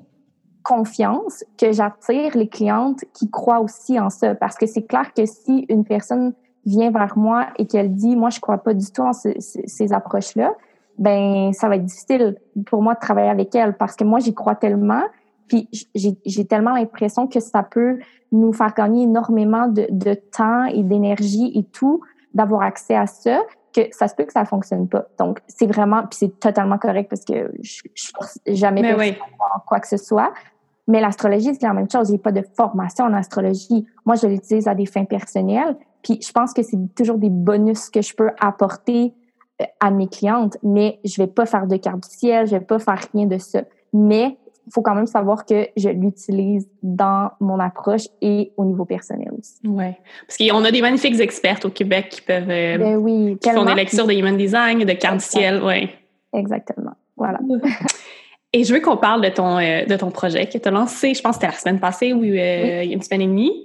[0.62, 4.34] confiance que j'attire les clientes qui croient aussi en ça.
[4.34, 6.34] Parce que c'est clair que si une personne
[6.66, 10.54] vient vers moi et qu'elle dit, moi, je crois pas du tout en ces approches-là,
[10.98, 12.36] ben ça va être difficile
[12.66, 15.04] pour moi de travailler avec elle parce que moi, j'y crois tellement.
[15.46, 17.98] Puis j'ai tellement l'impression que ça peut
[18.32, 22.02] nous faire gagner énormément de, de temps et d'énergie et tout
[22.34, 23.40] d'avoir accès à ça
[23.74, 25.06] que ça se peut que ça fonctionne pas.
[25.18, 29.16] Donc, c'est vraiment, puis c'est totalement correct parce que je, je force jamais personne
[29.66, 30.32] quoi que ce soit.
[30.86, 32.10] Mais l'astrologie, c'est la même chose.
[32.10, 33.86] J'ai pas de formation en astrologie.
[34.06, 35.76] Moi, je l'utilise à des fins personnelles.
[36.02, 39.12] Puis je pense que c'est toujours des bonus que je peux apporter
[39.60, 42.64] euh, à mes clientes, mais je vais pas faire de carte du ciel, je vais
[42.64, 43.62] pas faire rien de ça.
[43.92, 44.38] Mais
[44.72, 49.56] faut quand même savoir que je l'utilise dans mon approche et au niveau personnel aussi.
[49.64, 49.92] Oui.
[50.26, 53.64] Parce qu'on a des magnifiques expertes au Québec qui peuvent euh, ben oui, qui font
[53.64, 55.90] des lectures de human design, de cartes ciel, oui.
[56.32, 56.92] Exactement.
[57.16, 57.38] Voilà.
[58.52, 61.14] Et je veux qu'on parle de ton, euh, de ton projet que tu as lancé,
[61.14, 63.26] je pense que c'était la semaine passée ou euh, il y a une semaine et
[63.26, 63.64] demie.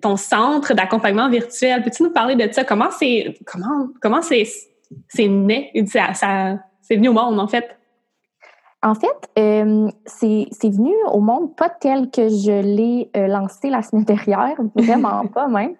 [0.00, 1.82] ton centre d'accompagnement virtuel.
[1.82, 2.64] Peux-tu nous parler de ça?
[2.64, 4.44] Comment c'est comment comment c'est
[5.08, 5.70] c'est né?
[5.86, 7.76] Ça, ça c'est venu au monde en fait?
[8.84, 13.80] En fait, euh, c'est venu au monde pas tel que je l'ai euh, lancé la
[13.80, 15.72] semaine dernière, vraiment pas même.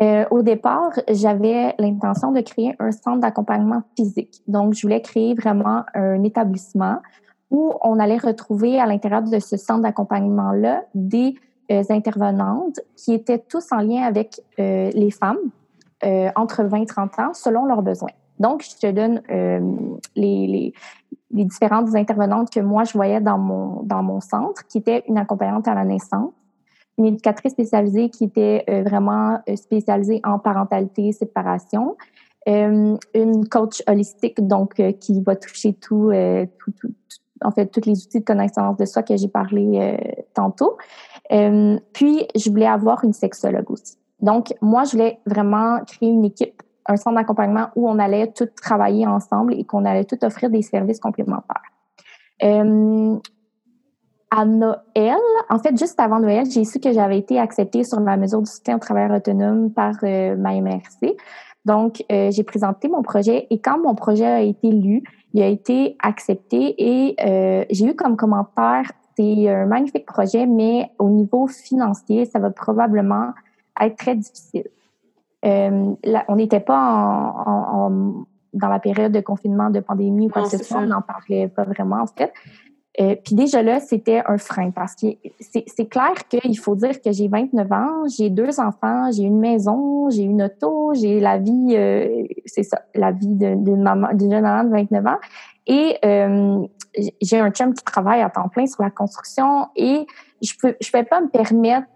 [0.00, 4.40] Euh, au départ, j'avais l'intention de créer un centre d'accompagnement physique.
[4.46, 7.00] Donc, je voulais créer vraiment un établissement
[7.50, 11.34] où on allait retrouver à l'intérieur de ce centre d'accompagnement-là des
[11.90, 15.38] intervenantes qui étaient tous en lien avec les femmes
[16.36, 18.10] entre 20 et 30 ans selon leurs besoins.
[18.38, 19.22] Donc, je te donne
[20.14, 20.74] les, les,
[21.30, 25.18] les différentes intervenantes que moi je voyais dans mon dans mon centre, qui était une
[25.18, 26.32] accompagnante à la naissance,
[26.96, 31.96] une éducatrice spécialisée qui était euh, vraiment euh, spécialisée en parentalité, séparation,
[32.48, 36.10] euh, une coach holistique donc qui va toucher tout,
[36.58, 36.92] tout, tout,
[37.44, 39.98] en fait tous les outils de connaissance de soi que j'ai parlé
[40.34, 40.78] tantôt.
[41.28, 43.98] puis je voulais avoir une sexologue aussi.
[44.20, 48.48] Donc moi je voulais vraiment créer une équipe un centre d'accompagnement où on allait tout
[48.60, 51.62] travailler ensemble et qu'on allait tout offrir des services complémentaires.
[52.42, 53.16] Euh,
[54.30, 58.16] à Noël, en fait, juste avant Noël, j'ai su que j'avais été acceptée sur la
[58.16, 61.16] mesure du soutien au travail autonome par euh, ma MRC.
[61.64, 65.02] Donc, euh, j'ai présenté mon projet et quand mon projet a été lu,
[65.34, 71.10] il a été accepté et j'ai eu comme commentaire, c'est un magnifique projet, mais au
[71.10, 73.32] niveau financier, ça va probablement
[73.78, 74.68] être très difficile.
[75.44, 75.94] Euh,
[76.28, 80.64] on n'était pas en, dans la période de confinement, de pandémie ou quoi que ce
[80.64, 80.78] soit.
[80.78, 82.32] On n'en parlait pas vraiment, en fait.
[83.00, 85.06] Euh, puis déjà là, c'était un frein parce que
[85.38, 90.10] c'est clair qu'il faut dire que j'ai 29 ans, j'ai deux enfants, j'ai une maison,
[90.10, 94.42] j'ai une auto, j'ai la vie, euh, c'est ça, la vie d'une maman, d'une jeune
[94.42, 95.18] maman de 29 ans.
[95.68, 95.98] Et
[97.22, 100.04] j'ai un chum qui travaille à temps plein sur la construction et
[100.42, 101.86] je peux, je peux pas me permettre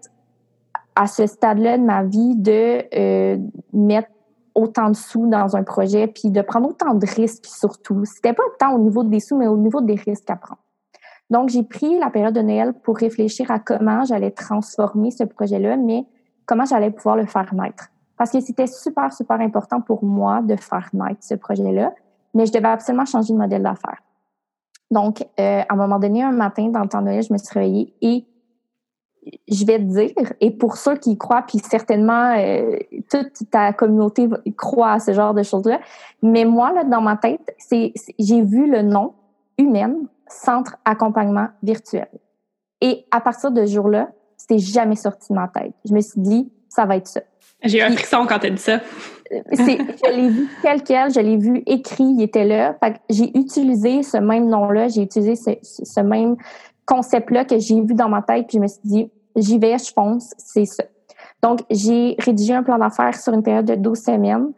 [0.95, 3.37] à ce stade-là de ma vie de euh,
[3.73, 4.09] mettre
[4.55, 8.05] autant de sous dans un projet, puis de prendre autant de risques surtout.
[8.05, 10.61] C'était pas tant au niveau des sous, mais au niveau des risques à prendre.
[11.29, 15.77] Donc, j'ai pris la période de Noël pour réfléchir à comment j'allais transformer ce projet-là,
[15.77, 16.05] mais
[16.45, 17.89] comment j'allais pouvoir le faire naître.
[18.17, 21.93] Parce que c'était super, super important pour moi de faire naître ce projet-là,
[22.35, 24.03] mais je devais absolument changer de modèle d'affaires.
[24.91, 27.37] Donc, euh, à un moment donné, un matin, dans le temps de Noël, je me
[27.39, 28.25] suis réveillée et
[29.47, 32.77] je vais te dire, et pour ceux qui croient, puis certainement euh,
[33.09, 35.79] toute ta communauté croit à ce genre de choses-là,
[36.21, 39.13] mais moi, là, dans ma tête, c'est, j'ai vu le nom
[39.57, 42.07] Humaine Centre Accompagnement Virtuel.
[42.81, 45.73] Et à partir de ce jour-là, c'est jamais sorti de ma tête.
[45.85, 47.21] Je me suis dit, ça va être ça.
[47.63, 48.81] J'ai eu un frisson quand tu as dit ça.
[49.53, 52.75] c'est, je l'ai vu tel quel, je l'ai vu écrit, il était là.
[53.09, 56.35] J'ai utilisé ce même nom-là, j'ai utilisé ce, ce même
[56.85, 59.91] concept-là que j'ai vu dans ma tête, puis je me suis dit, j'y vais, je
[59.93, 60.83] fonce, c'est ça.
[61.41, 64.51] Donc, j'ai rédigé un plan d'affaires sur une période de 12 semaines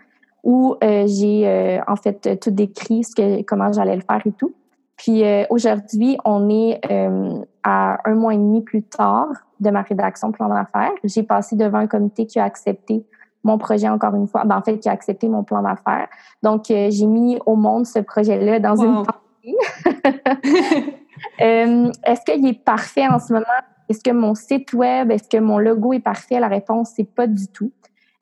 [0.43, 4.31] où euh, j'ai euh, en fait tout décrit ce que, comment j'allais le faire et
[4.31, 4.53] tout.
[4.95, 6.79] Puis euh, aujourd'hui, on est
[7.63, 9.27] à un mois et demi plus tard
[9.59, 10.93] de ma rédaction plan d'affaires.
[11.03, 13.03] J'ai passé devant un comité qui a accepté
[13.43, 16.07] mon projet encore une fois, ben, en fait, qui a accepté mon plan d'affaires.
[16.43, 19.55] Donc, j'ai mis au monde ce projet-là dans une partie.
[21.37, 23.45] Est-ce qu'il est parfait en ce moment?
[23.89, 26.39] Est-ce que mon site web, est-ce que mon logo est parfait?
[26.39, 27.71] La réponse, c'est pas du tout.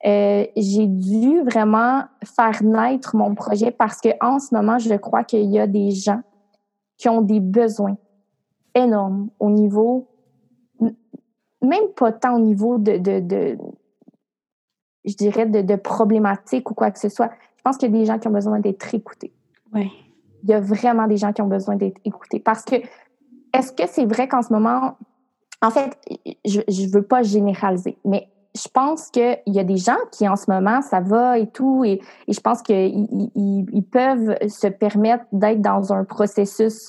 [0.04, 5.24] Euh, j'ai dû vraiment faire naître mon projet parce que en ce moment, je crois
[5.24, 6.20] qu'il y a des gens
[6.98, 7.96] qui ont des besoins
[8.74, 10.08] énormes au niveau,
[11.62, 12.98] même pas tant au niveau de
[15.04, 17.30] je dirais, de, de problématiques ou quoi que ce soit.
[17.56, 19.32] Je pense qu'il y a des gens qui ont besoin d'être écoutés.
[19.72, 19.90] Oui.
[20.44, 22.76] Il y a vraiment des gens qui ont besoin d'être écoutés parce que
[23.52, 24.96] est-ce que c'est vrai qu'en ce moment,
[25.62, 25.96] en fait,
[26.44, 30.36] je ne veux pas généraliser, mais je pense qu'il y a des gens qui, en
[30.36, 35.60] ce moment, ça va et tout, et, je pense qu'ils ils, peuvent se permettre d'être
[35.60, 36.88] dans un processus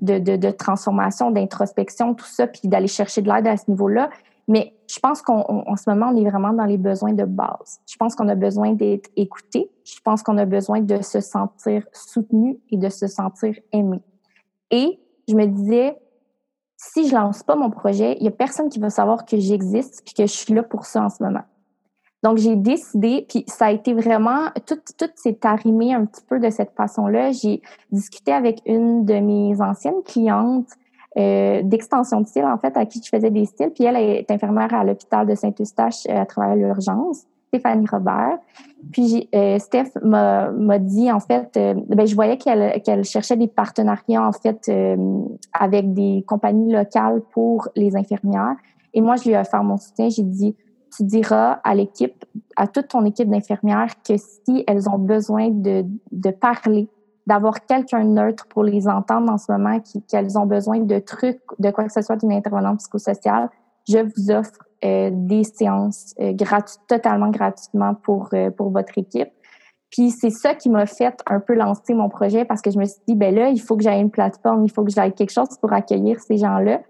[0.00, 4.10] de, de, de transformation, d'introspection, tout ça, puis d'aller chercher de l'aide à ce niveau-là.
[4.48, 7.80] Mais je pense qu'en ce moment, on est vraiment dans les besoins de base.
[7.86, 9.70] Je pense qu'on a besoin d'être écouté.
[9.84, 14.00] Je pense qu'on a besoin de se sentir soutenu et de se sentir aimé.
[14.70, 15.96] Et je me disais,
[16.76, 20.02] si je lance pas mon projet, il y a personne qui va savoir que j'existe
[20.04, 21.44] puis que je suis là pour ça en ce moment.
[22.22, 26.40] Donc, j'ai décidé, puis ça a été vraiment, tout, tout s'est arrimé un petit peu
[26.40, 27.32] de cette façon-là.
[27.32, 27.60] J'ai
[27.92, 30.70] discuté avec une de mes anciennes clientes
[31.16, 33.70] euh, d'extension de style, en fait, à qui je faisais des styles.
[33.70, 37.22] Puis elle est infirmière à l'hôpital de Saint-Eustache euh, à travers l'urgence.
[37.48, 38.38] Stéphanie Robert.
[38.90, 40.50] Puis euh, Steph m'a
[40.80, 44.68] dit en fait, ben, je voyais qu'elle qu'elle cherchait des partenariats en fait
[45.52, 48.56] avec des compagnies locales pour les infirmières.
[48.92, 50.08] Et moi, je lui ai offert mon soutien.
[50.08, 50.56] J'ai dit,
[50.96, 52.24] tu diras à l'équipe,
[52.56, 56.88] à toute ton équipe d'infirmières que si elles ont besoin de, de parler,
[57.26, 61.70] d'avoir quelqu'un neutre pour les entendre en ce moment, qu'elles ont besoin de trucs, de
[61.70, 63.48] quoi que ce soit d'une intervenante psychosociale,
[63.88, 66.34] je vous offre euh, des séances euh,
[66.88, 69.30] totalement gratuitement pour, euh, pour votre équipe.
[69.90, 72.84] Puis c'est ça qui m'a fait un peu lancer mon projet parce que je me
[72.84, 75.32] suis dit, ben là, il faut que j'aille une plateforme, il faut que j'aille quelque
[75.32, 76.82] chose pour accueillir ces gens-là.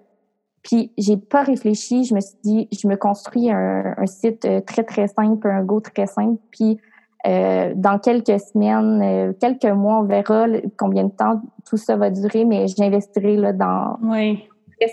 [0.63, 4.83] Puis j'ai pas réfléchi, je me suis dit, je me construis un, un site très,
[4.83, 6.41] très simple, un go très simple.
[6.51, 6.81] Puis
[7.27, 12.45] euh, dans quelques semaines, quelques mois, on verra combien de temps tout ça va durer,
[12.45, 14.45] mais j'investirai là, dans, oui.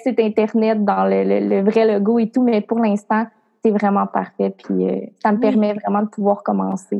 [0.04, 3.26] site Internet, dans le, vrai logo et tout, mais pour l'instant,
[3.64, 4.54] c'est vraiment parfait.
[4.58, 6.98] Puis euh, ça me permet vraiment de pouvoir commencer.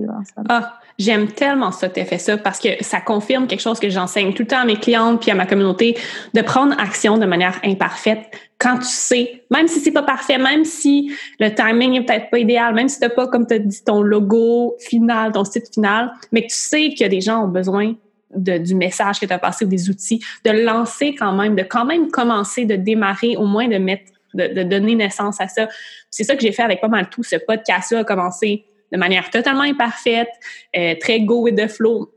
[0.50, 3.90] ah, j'aime tellement ça que tu fait ça parce que ça confirme quelque chose que
[3.90, 5.98] j'enseigne tout le temps à mes clientes puis à ma communauté,
[6.34, 8.30] de prendre action de manière imparfaite
[8.62, 12.38] quand tu sais, même si c'est pas parfait, même si le timing est peut-être pas
[12.38, 16.12] idéal, même si t'as pas, comme tu as dit, ton logo final, ton site final,
[16.32, 17.96] mais que tu sais que des gens ont besoin
[18.36, 21.86] du message que tu as passé ou des outils, de lancer quand même, de quand
[21.86, 25.68] même commencer, de démarrer, au moins de mettre, de, donner naissance à ça.
[26.10, 27.24] C'est ça que j'ai fait avec pas mal tout.
[27.24, 30.30] Ce podcast-là a commencé de manière totalement imparfaite,
[30.76, 32.14] euh, très go with the flow.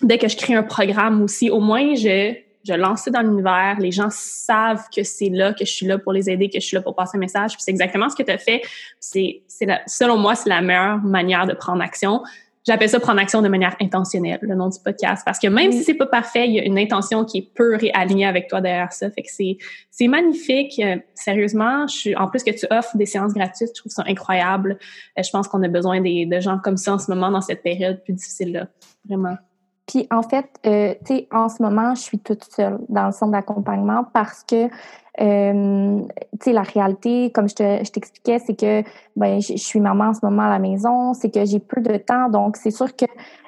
[0.00, 2.34] Dès que je crée un programme aussi, au moins je,
[2.66, 3.76] je lance ça dans l'univers.
[3.78, 6.66] Les gens savent que c'est là, que je suis là pour les aider, que je
[6.66, 7.52] suis là pour passer un message.
[7.58, 8.62] c'est exactement ce que tu as fait.
[8.98, 9.42] C'est,
[9.86, 12.22] selon moi, c'est la meilleure manière de prendre action
[12.66, 15.22] j'appelle ça prendre action de manière intentionnelle, le nom du podcast.
[15.24, 17.82] Parce que même si c'est pas parfait, il y a une intention qui est pure
[17.82, 19.10] et alignée avec toi derrière ça.
[19.10, 19.58] Fait que c'est,
[19.90, 20.78] c'est magnifique.
[20.78, 24.04] Euh, sérieusement, je suis, en plus que tu offres des séances gratuites, je trouve ça
[24.06, 24.78] incroyable.
[25.18, 27.42] Euh, je pense qu'on a besoin des, de gens comme ça en ce moment dans
[27.42, 28.68] cette période plus difficile-là.
[29.06, 29.36] Vraiment.
[29.86, 33.12] Puis en fait, euh, tu sais, en ce moment, je suis toute seule dans le
[33.12, 34.68] centre d'accompagnement parce que
[35.20, 36.00] euh,
[36.32, 38.82] tu sais, la réalité, comme je, te, je t'expliquais, c'est que
[39.14, 41.96] ben, je, suis maman en ce moment à la maison, c'est que j'ai peu de
[41.98, 43.04] temps, donc c'est sûr que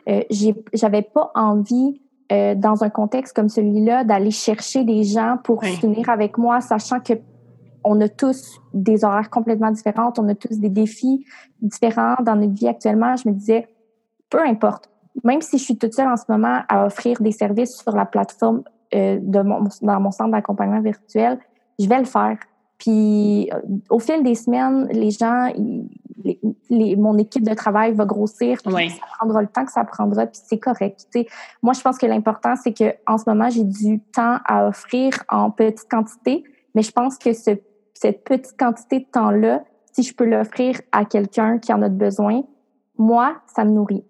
[0.09, 5.39] euh, j'ai, j'avais pas envie euh, dans un contexte comme celui-là d'aller chercher des gens
[5.43, 7.15] pour finir avec moi, sachant que
[7.83, 11.25] on a tous des horaires complètement différents, on a tous des défis
[11.63, 13.15] différents dans notre vie actuellement.
[13.17, 13.69] Je me disais,
[14.29, 14.91] peu importe,
[15.25, 18.05] même si je suis toute seule en ce moment à offrir des services sur la
[18.05, 18.63] plateforme
[18.95, 21.39] euh, de mon, dans mon centre d'accompagnement virtuel,
[21.79, 22.39] je vais le faire.
[22.79, 25.51] Puis euh, au fil des semaines, les gens,
[26.71, 28.59] les, mon équipe de travail va grossir.
[28.91, 31.07] Ça prendra le temps que ça prendra, puis c'est correct.
[31.11, 31.27] sais.
[31.63, 35.23] Moi, je pense que l'important, c'est que en ce moment, j'ai du temps à offrir
[35.29, 37.53] en petite quantité, mais je pense que ce,
[37.95, 42.43] cette petite quantité de temps-là, si je peux l'offrir à quelqu'un qui en a besoin,
[42.99, 44.05] moi, ça me nourrit.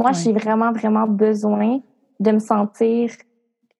[0.00, 1.80] Moi, j'ai vraiment, vraiment besoin
[2.20, 3.10] de me sentir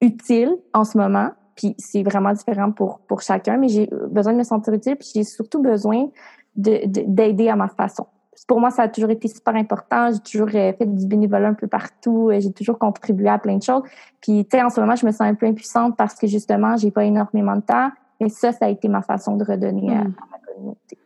[0.00, 1.30] utile en ce moment.
[1.56, 5.09] Puis c'est vraiment différent pour, pour chacun, mais j'ai besoin de me sentir utile, puis
[5.14, 6.08] j'ai surtout besoin
[6.56, 8.06] d'aider à ma façon.
[8.46, 10.10] Pour moi, ça a toujours été super important.
[10.12, 12.31] J'ai toujours euh, fait du bénévolat un peu partout.
[12.31, 13.83] Euh, j'ai toujours contribué à plein de choses.
[14.21, 16.77] Puis, tu sais, en ce moment, je me sens un peu impuissante parce que justement,
[16.77, 17.90] j'ai pas énormément de temps.
[18.18, 20.14] Et ça, ça a été ma façon de redonner à, hmm.
[20.16, 20.98] à ma communauté.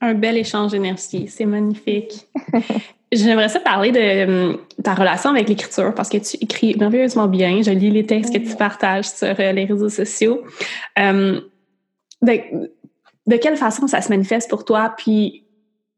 [0.00, 1.28] Un bel échange d'énergie.
[1.28, 2.28] C'est magnifique.
[3.12, 7.60] J'aimerais ça parler de hum, ta relation avec l'écriture parce que tu écris merveilleusement bien.
[7.62, 10.44] Je lis les textes que tu partages sur euh, les réseaux sociaux.
[10.96, 11.42] Hum,
[12.22, 14.94] de, quelle façon ça se manifeste pour toi?
[14.96, 15.44] Puis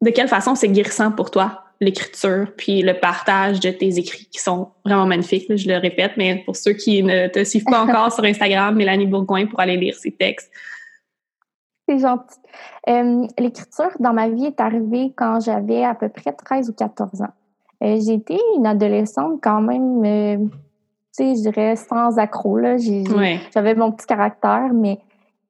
[0.01, 4.41] de quelle façon c'est guérissant pour toi, l'écriture, puis le partage de tes écrits qui
[4.41, 8.13] sont vraiment magnifiques, je le répète, mais pour ceux qui ne te suivent pas encore
[8.15, 10.51] sur Instagram, Mélanie Bourgoin pour aller lire ses textes.
[11.93, 12.39] C'est gentil.
[12.89, 17.23] Euh, l'écriture dans ma vie est arrivée quand j'avais à peu près 13 ou 14
[17.23, 17.27] ans.
[17.83, 20.55] Euh, été une adolescente quand même, euh, tu
[21.13, 22.79] sais, je dirais sans accroc.
[23.53, 25.01] J'avais mon petit caractère, mais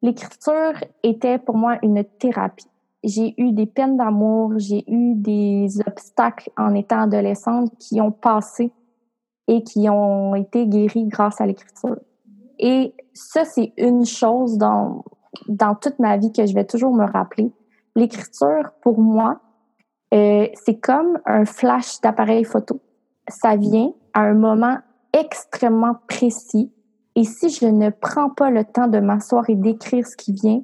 [0.02, 0.72] l'écriture
[1.04, 2.66] était pour moi une thérapie.
[3.04, 8.72] J'ai eu des peines d'amour, j'ai eu des obstacles en étant adolescente qui ont passé
[9.46, 11.98] et qui ont été guéris grâce à l'écriture.
[12.58, 15.04] Et ça, c'est une chose dans,
[15.48, 17.52] dans toute ma vie que je vais toujours me rappeler.
[17.94, 19.40] L'écriture, pour moi,
[20.14, 22.80] euh, c'est comme un flash d'appareil photo.
[23.28, 24.78] Ça vient à un moment
[25.12, 26.72] extrêmement précis.
[27.14, 30.62] Et si je ne prends pas le temps de m'asseoir et d'écrire ce qui vient,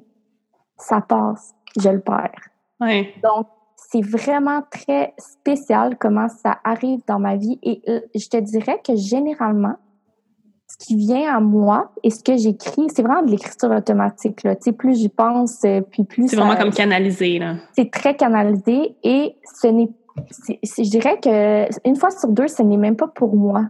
[0.77, 2.49] ça passe, je le perds.
[2.79, 3.13] Ouais.
[3.23, 7.59] Donc, c'est vraiment très spécial comment ça arrive dans ma vie.
[7.63, 9.75] Et euh, je te dirais que généralement,
[10.69, 14.43] ce qui vient à moi et ce que j'écris, c'est vraiment de l'écriture automatique.
[14.43, 14.55] Là.
[14.77, 16.27] Plus j'y pense, euh, puis plus.
[16.27, 17.39] C'est vraiment comme canalisé.
[17.39, 17.55] là.
[17.73, 19.89] C'est très canalisé et ce n'est.
[20.51, 23.65] Je dirais que une fois sur deux, ce n'est même pas pour moi.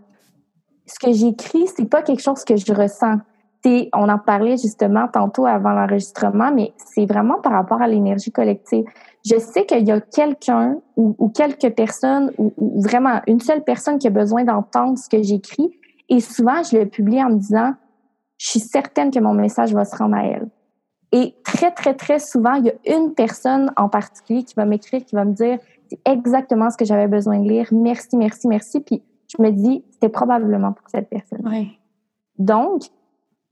[0.88, 3.18] Ce que j'écris, c'est pas quelque chose que je ressens.
[3.62, 8.32] T'sais, on en parlait justement tantôt avant l'enregistrement, mais c'est vraiment par rapport à l'énergie
[8.32, 8.86] collective.
[9.26, 13.64] Je sais qu'il y a quelqu'un ou, ou, quelques personnes ou, ou, vraiment une seule
[13.64, 15.79] personne qui a besoin d'entendre ce que j'écris,
[16.10, 17.74] et souvent, je le publie en me disant,
[18.38, 20.48] je suis certaine que mon message va se rendre à elle.
[21.12, 25.04] Et très, très, très souvent, il y a une personne en particulier qui va m'écrire,
[25.04, 27.68] qui va me dire, c'est exactement ce que j'avais besoin de lire.
[27.72, 28.80] Merci, merci, merci.
[28.80, 31.42] Puis je me dis, c'était probablement pour cette personne.
[32.38, 32.84] Donc,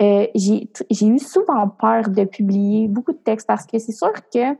[0.01, 4.55] euh, j'ai eu souvent peur de publier beaucoup de textes parce que c'est sûr que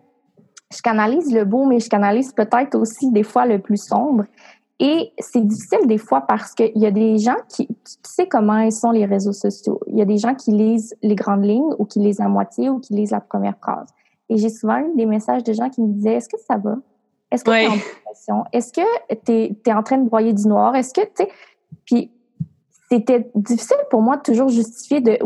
[0.73, 4.25] je canalise le beau, mais je canalise peut-être aussi des fois le plus sombre.
[4.79, 7.73] Et c'est difficile des fois parce qu'il y a des gens qui, tu
[8.03, 9.79] sais comment ils sont les réseaux sociaux.
[9.87, 12.69] Il y a des gens qui lisent les grandes lignes ou qui lisent à moitié
[12.69, 13.89] ou qui lisent la première phrase.
[14.29, 16.75] Et j'ai souvent eu des messages de gens qui me disaient, est-ce que ça va?
[17.31, 18.43] Est-ce que tu es en dépression?
[18.53, 20.75] Est-ce que tu es, es, en train de broyer du noir?
[20.75, 21.29] Est-ce que, tu sais,
[21.85, 22.11] puis
[22.89, 25.17] c'était difficile pour moi de toujours justifier de,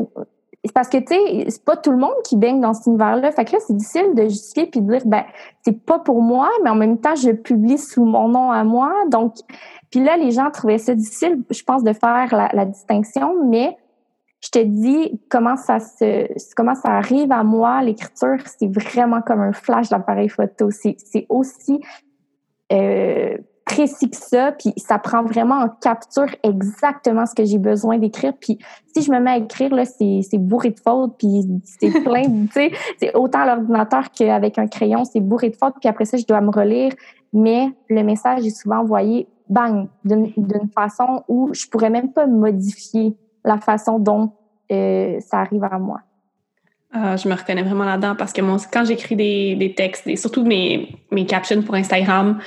[0.70, 3.32] parce que, tu sais, c'est pas tout le monde qui baigne dans cet univers-là.
[3.32, 5.24] Fait que là, c'est difficile de justifier puis de dire, ben,
[5.64, 8.94] c'est pas pour moi, mais en même temps, je publie sous mon nom à moi.
[9.10, 9.34] Donc,
[9.90, 13.76] puis là, les gens trouvaient ça difficile, je pense, de faire la, distinction, mais
[14.44, 19.42] je te dis comment ça se, comment ça arrive à moi, l'écriture, c'est vraiment comme
[19.42, 20.70] un flash d'appareil photo.
[20.70, 21.82] C'est, c'est aussi,
[22.72, 23.36] euh,
[23.72, 28.34] précis que ça, puis ça prend vraiment en capture exactement ce que j'ai besoin d'écrire.
[28.40, 28.60] Puis
[28.94, 32.24] si je me mets à écrire, là, c'est, c'est bourré de fautes, puis c'est plein,
[32.24, 36.06] tu sais, c'est autant à l'ordinateur qu'avec un crayon, c'est bourré de fautes, puis après
[36.06, 36.94] ça, je dois me relire.
[37.34, 42.28] Mais le message est souvent envoyé, bang, d'une, d'une façon où je pourrais même pas
[42.28, 43.16] modifier
[43.46, 44.34] la façon dont
[44.72, 46.02] euh, ça arrive à moi.
[46.94, 50.18] Ah, je me reconnais vraiment là-dedans parce que moi, quand j'écris des, des textes, et
[50.18, 52.40] surtout mes, mes captions pour Instagram,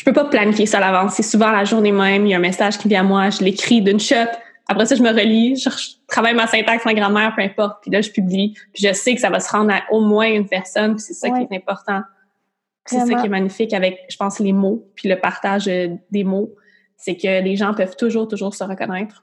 [0.00, 1.12] je peux pas planifier ça à l'avance.
[1.12, 3.44] C'est souvent la journée même, il y a un message qui vient à moi, je
[3.44, 4.30] l'écris d'une shot.
[4.66, 5.68] Après ça, je me relis, je,
[6.08, 7.82] travaille ma syntaxe, ma grammaire, peu importe.
[7.82, 8.54] Puis là, je publie.
[8.72, 10.94] Puis je sais que ça va se rendre à au moins une personne.
[10.94, 11.46] Puis c'est ça ouais.
[11.46, 12.00] qui est important.
[12.86, 16.48] C'est ça qui est magnifique avec, je pense, les mots, puis le partage des mots.
[16.96, 19.22] C'est que les gens peuvent toujours, toujours se reconnaître.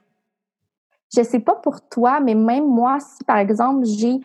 [1.12, 4.20] Je sais pas pour toi, mais même moi, si par exemple, j'ai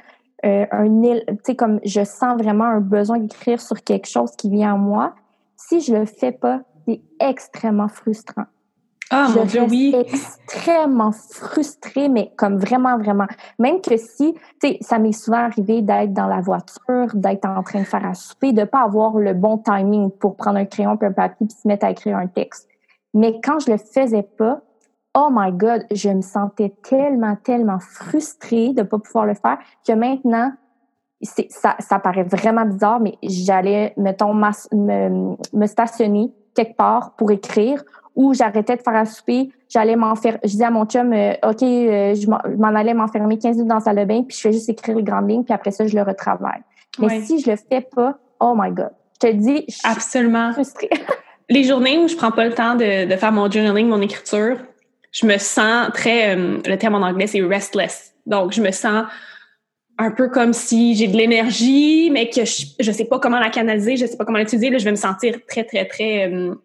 [0.45, 4.51] euh, un, tu sais, comme je sens vraiment un besoin d'écrire sur quelque chose qui
[4.51, 5.15] vient à moi,
[5.67, 8.45] si je le fais pas, c'est extrêmement frustrant.
[9.09, 9.95] Ah, je mon Dieu, oui.
[9.95, 13.27] extrêmement frustrée, mais comme vraiment, vraiment.
[13.59, 17.61] Même que si, tu sais, ça m'est souvent arrivé d'être dans la voiture, d'être en
[17.63, 20.97] train de faire à souper, de pas avoir le bon timing pour prendre un crayon
[20.99, 22.67] et un papier puis se mettre à écrire un texte.
[23.13, 24.61] Mais quand je le faisais pas,
[25.15, 29.93] oh my God, je me sentais tellement, tellement frustrée de pas pouvoir le faire que
[29.93, 30.53] maintenant,
[31.49, 37.83] ça, ça paraît vraiment bizarre, mais j'allais, mettons, me, me stationner quelque part pour écrire
[38.15, 41.33] ou j'arrêtais de faire à souper, j'allais m'en faire, je disais à mon chum, euh,
[41.43, 44.41] OK, euh, je m'en allais m'enfermer 15 minutes dans la salle de bain, puis je
[44.41, 46.61] fais juste écrire les grandes lignes, puis après ça, je le retravaille.
[46.99, 50.53] Mais si je le fais pas, oh my God, je te dis, je suis Absolument.
[50.53, 50.89] frustrée.
[51.49, 54.57] les journées où je prends pas le temps de, de, faire mon journaling, mon écriture,
[55.11, 58.13] je me sens très, euh, le terme en anglais, c'est restless.
[58.27, 59.05] Donc, je me sens
[59.97, 63.49] un peu comme si j'ai de l'énergie, mais que je, je sais pas comment la
[63.49, 66.55] canaliser, je sais pas comment l'utiliser, là, je vais me sentir très, très, très euh,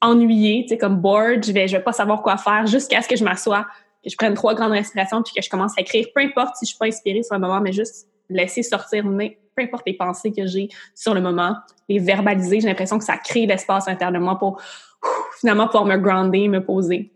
[0.00, 3.08] ennuyée, tu sais, comme bored, je vais, je vais pas savoir quoi faire jusqu'à ce
[3.08, 3.66] que je m'assoie,
[4.02, 6.66] que je prenne trois grandes respirations, puis que je commence à écrire, peu importe si
[6.66, 10.32] je suis pas inspirée sur le moment, mais juste laisser sortir, peu importe les pensées
[10.32, 11.56] que j'ai sur le moment,
[11.88, 14.54] les verbaliser, j'ai l'impression que ça crée l'espace interne de moi pour
[15.02, 17.12] ouf, finalement pouvoir me grounder, me poser.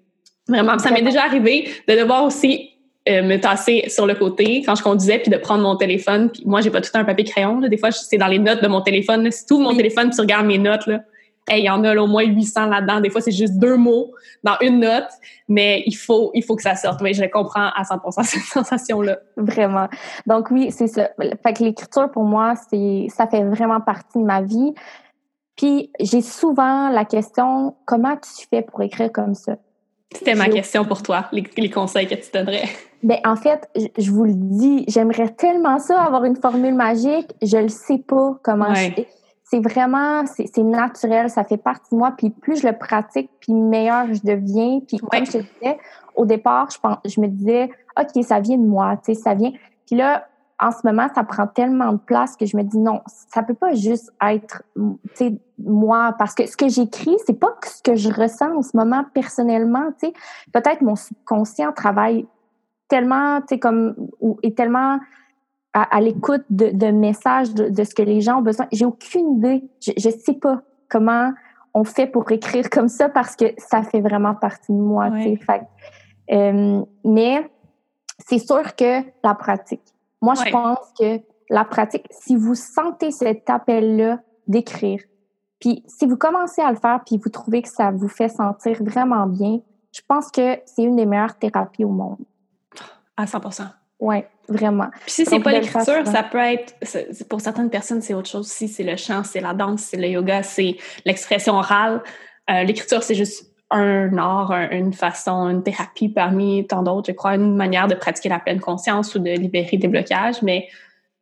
[0.49, 2.78] Vraiment, ça m'est déjà arrivé de devoir aussi
[3.09, 6.42] euh, me tasser sur le côté quand je conduisais puis de prendre mon téléphone puis
[6.46, 7.68] moi j'ai pas tout un papier crayon là.
[7.68, 9.30] des fois c'est dans les notes de mon téléphone là.
[9.30, 9.76] si tu ouvres mon oui.
[9.76, 11.00] téléphone tu regardes mes notes là
[11.56, 13.00] il y en a au moins 800 là-dedans.
[13.00, 14.12] Des fois, c'est juste deux mots
[14.44, 15.09] dans une note,
[15.48, 17.00] mais il faut, il faut que ça sorte.
[17.02, 19.18] Oui, je comprends à 100% cette sensation-là.
[19.36, 19.88] Vraiment.
[20.26, 21.11] Donc oui, c'est ça.
[21.42, 24.74] Fait que l'écriture, pour moi, c'est, ça fait vraiment partie de ma vie.
[25.56, 29.56] Puis j'ai souvent la question, comment tu fais pour écrire comme ça?
[30.14, 32.68] C'était ma question pour toi, les, conseils que tu donnerais.
[33.02, 37.30] Ben, en fait, je, vous le dis, j'aimerais tellement ça, avoir une formule magique.
[37.42, 39.09] Je le sais pas comment je fais.
[39.44, 42.12] C'est vraiment, c'est naturel, ça fait partie de moi.
[42.16, 44.80] Puis plus je le pratique, puis meilleur je deviens.
[44.86, 45.78] Puis comme je te disais,
[46.16, 49.34] au départ, je, pense, je me disais, OK, ça vient de moi, tu sais, ça
[49.34, 49.52] vient.
[49.86, 50.26] Puis là,
[50.61, 53.54] en ce moment, ça prend tellement de place que je me dis non, ça peut
[53.54, 54.62] pas juste être
[55.59, 59.04] moi parce que ce que j'écris, c'est pas ce que je ressens en ce moment
[59.14, 60.12] personnellement, tu sais.
[60.52, 62.26] Peut-être mon subconscient travaille
[62.88, 64.98] tellement, tu sais comme ou est tellement
[65.74, 68.66] à, l'écoute de, messages de, ce que les gens ont besoin.
[68.72, 71.32] J'ai aucune idée, je, je sais pas comment
[71.72, 75.36] on fait pour écrire comme ça parce que ça fait vraiment partie de moi, tu
[75.36, 75.61] sais.
[76.30, 77.48] Euh, mais
[78.18, 83.49] c'est sûr que la pratique moi, je pense que la pratique, si vous sentez cet
[83.49, 85.01] appel-là d'écrire,
[85.61, 88.83] puis si vous commencez à le faire, puis vous trouvez que ça vous fait sentir
[88.83, 89.61] vraiment bien,
[89.93, 92.19] je pense que c'est une des meilleures thérapies au monde.
[93.16, 93.66] À 100%
[94.01, 94.89] Oui, vraiment.
[95.03, 96.75] Puis si c'est pas l'écriture, ça peut être,
[97.29, 98.69] pour certaines personnes, c'est autre chose aussi.
[98.69, 102.03] C'est le chant, c'est la danse, c'est le yoga, c'est l'expression orale.
[102.51, 107.35] Euh, l'écriture, c'est juste un art, une façon, une thérapie parmi tant d'autres, je crois,
[107.35, 110.43] une manière de pratiquer la pleine conscience ou de libérer des blocages.
[110.43, 110.69] Mais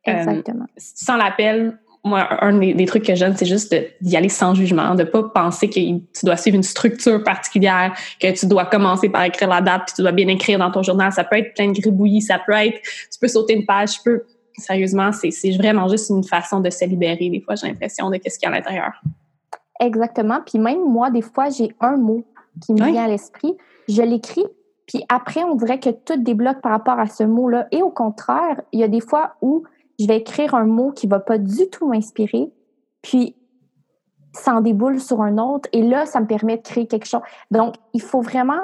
[0.07, 0.41] euh,
[0.77, 5.03] sans l'appel, moi, un des, trucs que j'aime, c'est juste d'y aller sans jugement, de
[5.03, 9.49] pas penser que tu dois suivre une structure particulière, que tu dois commencer par écrire
[9.49, 11.11] la date, puis tu dois bien écrire dans ton journal.
[11.11, 13.99] Ça peut être plein de gribouillis, ça peut être, tu peux sauter une page, tu
[14.05, 14.23] peux,
[14.57, 17.29] sérieusement, c'est vraiment juste une façon de se libérer.
[17.29, 18.93] Des fois, j'ai l'impression de qu'est-ce qu'il y a à l'intérieur.
[19.79, 20.39] Exactement.
[20.45, 22.25] Puis même moi, des fois, j'ai un mot
[22.61, 23.55] qui me vient à l'esprit,
[23.87, 24.45] je l'écris,
[24.87, 27.67] puis après, on dirait que tout débloque par rapport à ce mot-là.
[27.71, 29.63] Et au contraire, il y a des fois où
[29.99, 32.51] je vais écrire un mot qui va pas du tout m'inspirer,
[33.01, 33.35] puis
[34.33, 37.21] ça en déboule sur un autre, et là, ça me permet de créer quelque chose.
[37.51, 38.61] Donc, il faut vraiment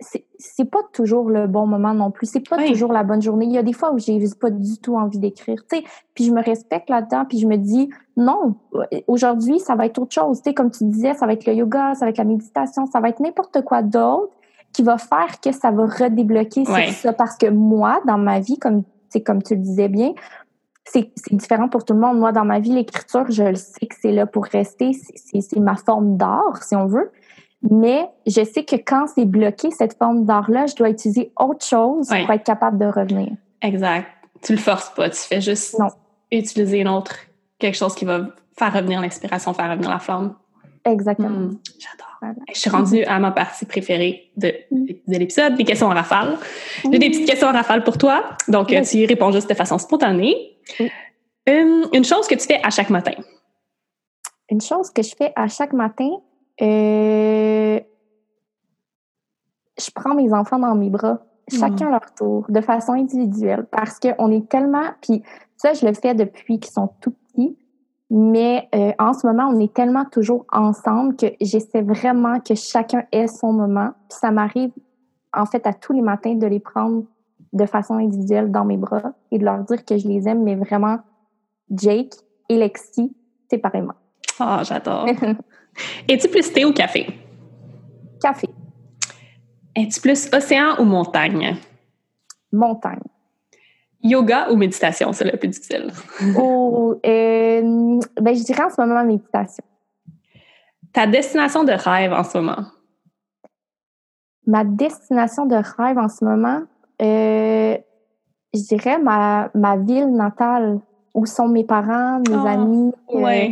[0.00, 2.26] c'est pas toujours le bon moment non plus.
[2.26, 3.46] C'est pas toujours la bonne journée.
[3.46, 5.84] Il y a des fois où j'ai pas du tout envie d'écrire, tu sais.
[6.14, 8.54] Puis je me respecte là-dedans, puis je me dis non,
[9.06, 10.38] aujourd'hui ça va être autre chose.
[10.38, 12.86] Tu sais, comme tu disais, ça va être le yoga, ça va être la méditation,
[12.86, 14.32] ça va être n'importe quoi d'autre
[14.72, 17.12] qui va faire que ça va redébloquer ça.
[17.12, 18.82] Parce que moi, dans ma vie, comme
[19.24, 20.12] comme tu le disais bien,
[20.84, 22.18] c'est différent pour tout le monde.
[22.18, 24.92] Moi, dans ma vie, l'écriture, je le sais que c'est là pour rester.
[24.92, 27.10] C'est ma forme d'art, si on veut.
[27.62, 32.08] Mais je sais que quand c'est bloqué, cette forme d'art-là, je dois utiliser autre chose
[32.08, 33.30] pour être capable de revenir.
[33.62, 34.06] Exact.
[34.42, 35.76] Tu le forces pas, tu fais juste
[36.30, 37.16] utiliser une autre,
[37.58, 40.34] quelque chose qui va faire revenir l'inspiration, faire revenir la flamme.
[40.84, 41.28] Exactement.
[41.28, 42.34] Hmm, j'adore.
[42.52, 44.86] Je suis rendue à ma partie préférée de, hmm.
[45.06, 46.36] de l'épisode, les questions en rafale.
[46.84, 49.78] J'ai des petites questions en rafale pour toi, donc tu y réponds juste de façon
[49.78, 50.58] spontanée.
[51.48, 53.12] Hum, une chose que tu fais à chaque matin.
[54.50, 56.08] Une chose que je fais à chaque matin,
[56.62, 57.80] euh,
[59.78, 61.90] je prends mes enfants dans mes bras, chacun mmh.
[61.90, 65.22] leur tour, de façon individuelle, parce qu'on est tellement, puis
[65.56, 67.56] ça, je le fais depuis qu'ils sont tout petits,
[68.10, 73.04] mais euh, en ce moment, on est tellement toujours ensemble que j'essaie vraiment que chacun
[73.12, 73.90] ait son moment.
[74.08, 74.70] Puis ça m'arrive,
[75.34, 77.04] en fait, à tous les matins de les prendre
[77.52, 80.54] de façon individuelle dans mes bras et de leur dire que je les aime, mais
[80.54, 80.98] vraiment,
[81.70, 82.14] Jake
[82.48, 83.14] et Lexi,
[83.50, 83.94] séparément.
[84.40, 85.06] Ah, oh, j'adore.
[86.08, 87.06] Es-tu plus thé ou café?
[88.20, 88.48] Café.
[89.74, 91.56] Es-tu plus océan ou montagne?
[92.52, 93.02] Montagne.
[94.02, 95.90] Yoga ou méditation, c'est le plus difficile?
[96.38, 97.60] oh, euh,
[98.20, 99.64] ben, je dirais en ce moment méditation.
[100.92, 102.64] Ta destination de rêve en ce moment?
[104.46, 106.62] Ma destination de rêve en ce moment,
[107.02, 107.76] euh,
[108.54, 110.80] je dirais ma, ma ville natale,
[111.14, 112.92] où sont mes parents, mes ah, amis.
[113.14, 113.50] Euh,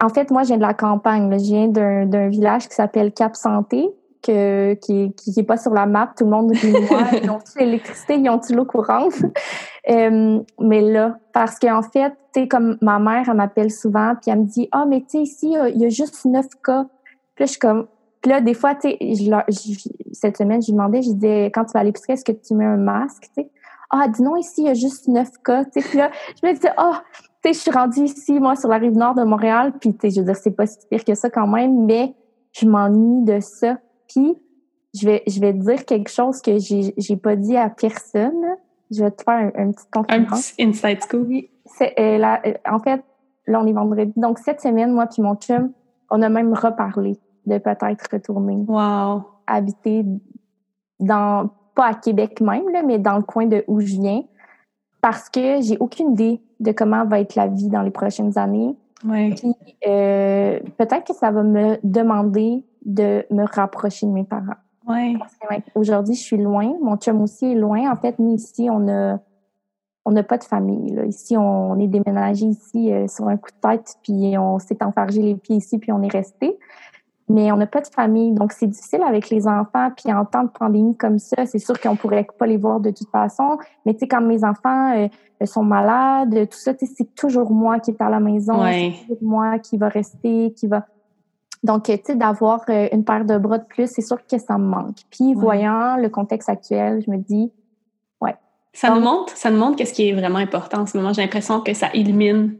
[0.00, 1.30] en fait, moi, je viens de la campagne.
[1.32, 3.88] Je viens d'un village qui s'appelle Cap Santé,
[4.22, 6.12] que, qui n'est pas sur la map.
[6.16, 6.72] Tout le monde dit
[7.22, 9.14] ils ont l'électricité, ils ont l'eau courante?
[9.90, 14.30] Euh, mais là, parce qu'en fait, tu sais, comme ma mère, elle m'appelle souvent, puis
[14.30, 16.84] elle me dit Ah, mais tu sais, ici, il y a juste neuf cas.
[17.34, 17.86] Puis là, je suis comme.
[18.26, 18.98] Là, des fois, tu sais,
[20.12, 22.52] cette semaine, je lui demandais, je disais, quand tu vas à l'épicerie, est-ce que tu
[22.52, 23.50] mets un masque, tu sais?
[23.88, 25.96] Ah, dis non, ici, il y a juste neuf cas, tu sais.
[25.96, 26.10] Là,
[26.42, 27.02] je me disais, ah,
[27.42, 29.98] tu sais, je suis rendue ici, moi, sur la rive nord de Montréal, puis, tu
[30.02, 32.14] sais, je veux dire, c'est pas si pire que ça quand même, mais
[32.52, 33.78] je m'ennuie de ça.
[34.08, 34.36] Puis,
[34.94, 38.56] je vais, je vais te dire quelque chose que j'ai, j'ai pas dit à personne.
[38.90, 40.54] Je vais te faire un, petit conférence.
[40.58, 41.28] Un petit inside scoop.
[41.66, 43.02] C'est, euh, là, euh, en fait,
[43.46, 44.12] là, on est vendredi.
[44.16, 45.72] Donc, cette semaine, moi puis mon chum,
[46.10, 49.22] on a même reparlé de peut-être retourner wow.
[49.46, 50.04] habiter
[51.00, 54.22] dans, pas à Québec même, là, mais dans le coin de où je viens,
[55.00, 58.74] parce que j'ai aucune idée de comment va être la vie dans les prochaines années.
[59.04, 59.34] Ouais.
[59.36, 59.54] Puis
[59.86, 64.56] euh, peut-être que ça va me demander de me rapprocher de mes parents.
[64.86, 65.14] Ouais.
[65.18, 66.72] Parce que ouais, aujourd'hui, je suis loin.
[66.82, 67.90] Mon chum aussi est loin.
[67.92, 69.18] En fait, nous, ici, on a
[70.08, 70.94] on n'a pas de famille.
[70.94, 71.04] Là.
[71.04, 75.20] Ici, on est déménagé ici euh, sur un coup de tête, puis on s'est enfargé
[75.20, 76.58] les pieds ici, puis on est resté.
[77.30, 79.90] Mais on n'a pas de famille, donc c'est difficile avec les enfants.
[79.96, 82.90] Puis en temps de pandémie comme ça, c'est sûr qu'on pourrait pas les voir de
[82.90, 83.58] toute façon.
[83.84, 85.08] Mais tu sais, quand mes enfants euh,
[85.46, 88.94] sont malades, tout ça, c'est toujours moi qui est à la maison, Ouais.
[88.94, 90.86] c'est toujours moi qui va rester, qui va.
[91.62, 94.56] Donc, tu sais, d'avoir euh, une paire de bras de plus, c'est sûr que ça
[94.56, 94.96] me manque.
[95.10, 97.52] Puis, voyant le contexte actuel, je me dis,
[98.74, 101.12] Ça nous Donc- montre, ça nous montre qu'est-ce qui est vraiment important en ce moment.
[101.12, 102.58] J'ai l'impression que ça élimine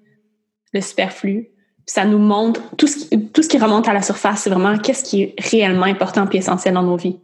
[0.73, 1.49] le superflu.
[1.91, 4.77] Ça nous montre tout ce qui, tout ce qui remonte à la surface, c'est vraiment
[4.77, 7.19] qu'est-ce qui est réellement important puis essentiel dans nos vies.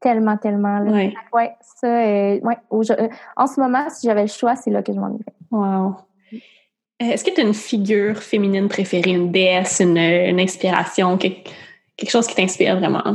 [0.00, 0.80] tellement, tellement.
[0.80, 0.90] Là.
[0.90, 1.14] Ouais.
[1.32, 4.92] Ouais, ça, euh, ouais, euh, en ce moment, si j'avais le choix, c'est là que
[4.92, 5.34] je m'en irais.
[5.52, 5.94] Wow.
[6.32, 6.36] Euh,
[6.98, 11.48] Est-ce que tu as une figure féminine préférée, une déesse, une, une inspiration, quelque,
[11.96, 13.14] quelque chose qui t'inspire vraiment?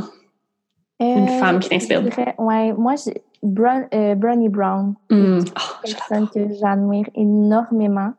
[1.00, 2.02] Une femme qui t'inspire?
[2.38, 2.94] Ouais, moi,
[3.42, 5.40] Bronnie Brown, Hmm.
[5.40, 8.12] Oh, personne que j'admire énormément.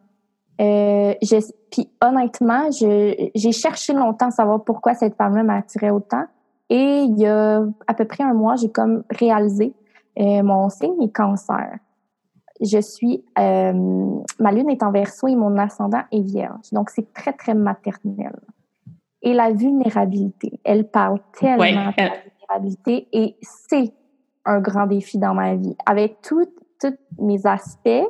[0.62, 6.24] Euh, je- puis honnêtement, j'ai cherché longtemps à savoir pourquoi cette femme-là m'attirait autant.
[6.70, 9.74] Et il y a à peu près un mois, j'ai comme réalisé
[10.20, 11.78] euh, mon signe est cancer.
[12.62, 13.74] Je suis, euh,
[14.40, 16.72] ma lune est en verso et mon ascendant est vierge.
[16.72, 18.34] Donc, c'est très, très maternel.
[19.22, 23.92] Et la vulnérabilité, elle parle tellement Ouais, de la vulnérabilité et c'est
[24.46, 25.76] un grand défi dans ma vie.
[25.86, 26.48] Avec tous
[27.20, 28.08] mes aspects,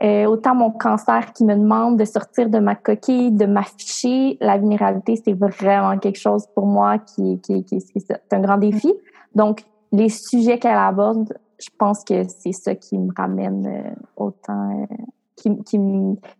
[0.00, 4.56] euh, autant mon cancer qui me demande de sortir de ma coquille, de m'afficher, la
[4.56, 8.92] vulnérabilité, c'est vraiment quelque chose pour moi qui, qui, qui ça, c'est un grand défi.
[9.34, 14.70] Donc, les sujets qu'elle aborde, je pense que c'est ça qui me ramène euh, autant,
[14.82, 14.94] euh,
[15.34, 15.78] qui, qui,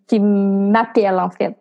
[0.06, 1.56] qui m'appelle en fait.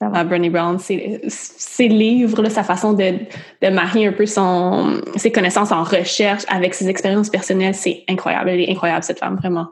[0.00, 3.18] Ah, Brené Brown, ses, ses livres, là, sa façon de,
[3.60, 8.50] de marier un peu son, ses connaissances en recherche avec ses expériences personnelles, c'est incroyable.
[8.50, 9.66] Elle est incroyable, cette femme, vraiment.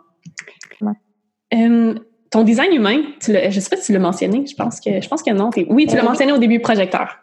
[1.54, 1.94] Euh,
[2.30, 5.08] ton design humain, tu je sais pas si tu l'as mentionné, je pense que, je
[5.08, 5.50] pense que non.
[5.68, 7.18] Oui, tu l'as mentionné au début, projecteur.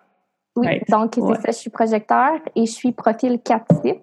[0.56, 0.84] Oui, Right.
[0.90, 1.36] donc c'est Ouais.
[1.38, 3.96] ça, je suis projecteur et je suis profil 4-6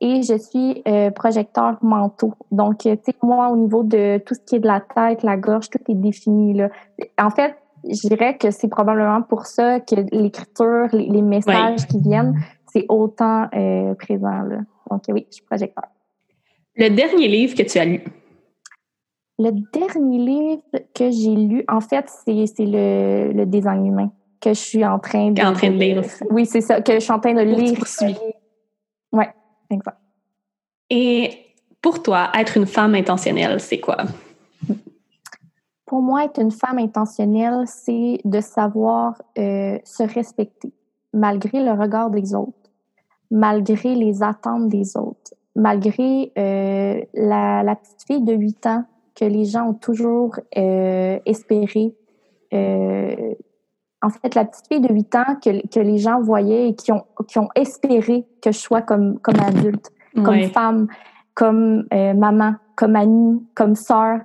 [0.00, 2.34] et je suis euh, projecteur manteau.
[2.50, 5.22] Donc, euh, tu sais, moi, au niveau de tout ce qui est de la tête,
[5.22, 6.54] la gorge, tout est défini.
[6.54, 6.70] Là.
[7.18, 11.98] En fait, je dirais que c'est probablement pour ça que l'écriture, les, les messages qui
[12.00, 12.34] viennent,
[12.72, 14.42] c'est autant euh, présent.
[14.42, 14.58] Là.
[14.90, 15.84] Donc, oui, je suis projecteur.
[16.76, 18.02] Le dernier livre que tu as lu?
[19.42, 20.62] Le dernier livre
[20.94, 25.30] que j'ai lu, en fait, c'est le, le design humain que je suis en train
[25.30, 26.02] de, En train de lire.
[26.30, 27.78] Oui, c'est ça, que je suis en train de lire.
[29.12, 29.24] Oui,
[29.70, 29.96] exact.
[30.90, 31.30] Et
[31.80, 33.96] pour toi, être une femme intentionnelle, c'est quoi?
[35.86, 40.72] Pour moi, être une femme intentionnelle, c'est de savoir euh, se respecter
[41.14, 42.70] malgré le regard des autres,
[43.30, 48.84] malgré les attentes des autres, malgré euh, la, la petite fille de 8 ans
[49.14, 51.94] que les gens ont toujours euh, espéré.
[52.52, 53.34] euh,
[54.02, 56.90] en fait, la petite fille de 8 ans que, que les gens voyaient et qui
[56.90, 59.90] ont, qui ont espéré que je sois comme, comme adulte
[60.24, 60.88] comme femme,
[61.34, 64.20] comme euh, maman, comme amie, comme sœur,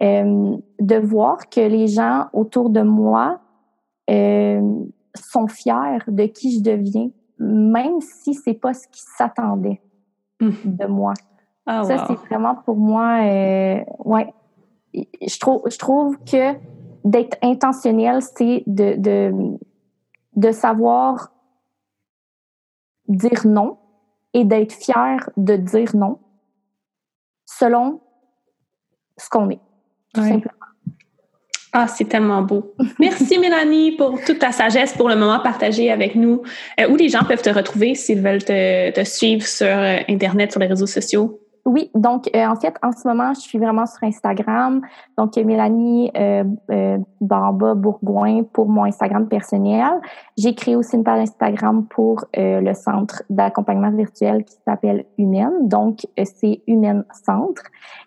[0.00, 3.40] de voir que les gens autour de moi
[4.08, 7.08] sont fiers de qui je deviens,
[7.38, 9.80] même si c'est pas ce qu'ils s'attendaient
[10.40, 10.54] Mhm.
[10.64, 11.14] de moi.
[11.66, 12.02] Ah, Ça, wow.
[12.08, 14.32] c'est vraiment pour moi, euh, ouais.
[14.94, 16.54] Je trouve, je trouve que
[17.04, 19.58] d'être intentionnel, c'est de, de,
[20.36, 21.32] de savoir
[23.08, 23.78] dire non
[24.32, 26.18] et d'être fier de dire non
[27.44, 28.00] selon
[29.16, 29.60] ce qu'on est.
[30.14, 30.52] Tout simplement.
[31.72, 32.74] Ah, c'est tellement beau.
[32.98, 36.42] Merci Mélanie pour toute ta sagesse, pour le moment partagé avec nous.
[36.80, 40.52] Euh, où les gens peuvent te retrouver s'ils veulent te, te suivre sur euh, Internet,
[40.52, 41.38] sur les réseaux sociaux?
[41.66, 44.82] Oui, donc euh, en fait, en ce moment, je suis vraiment sur Instagram.
[45.18, 50.00] Donc, euh, Mélanie euh, euh, Bamba Bourgoin pour mon Instagram personnel.
[50.38, 55.66] J'ai créé aussi une page Instagram pour euh, le centre d'accompagnement virtuel qui s'appelle Humaine.
[55.68, 57.64] Donc, euh, c'est Humaine Centre.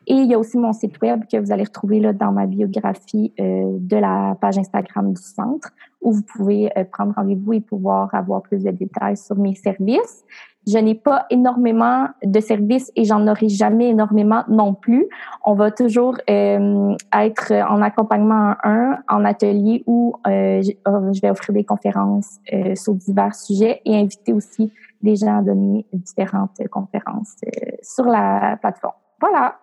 [0.07, 2.45] Et il y a aussi mon site web que vous allez retrouver là, dans ma
[2.45, 5.69] biographie de la page Instagram du centre
[6.01, 10.23] où vous pouvez prendre rendez-vous et pouvoir avoir plus de détails sur mes services.
[10.67, 15.07] Je n'ai pas énormément de services et j'en aurai jamais énormément non plus.
[15.43, 21.29] On va toujours euh, être en accompagnement un, en atelier où euh, euh, je vais
[21.29, 22.39] offrir des conférences
[22.75, 24.71] sur divers sujets et inviter aussi
[25.01, 27.35] des gens à donner différentes conférences
[27.81, 28.93] sur la plateforme.
[29.19, 29.55] Voilà.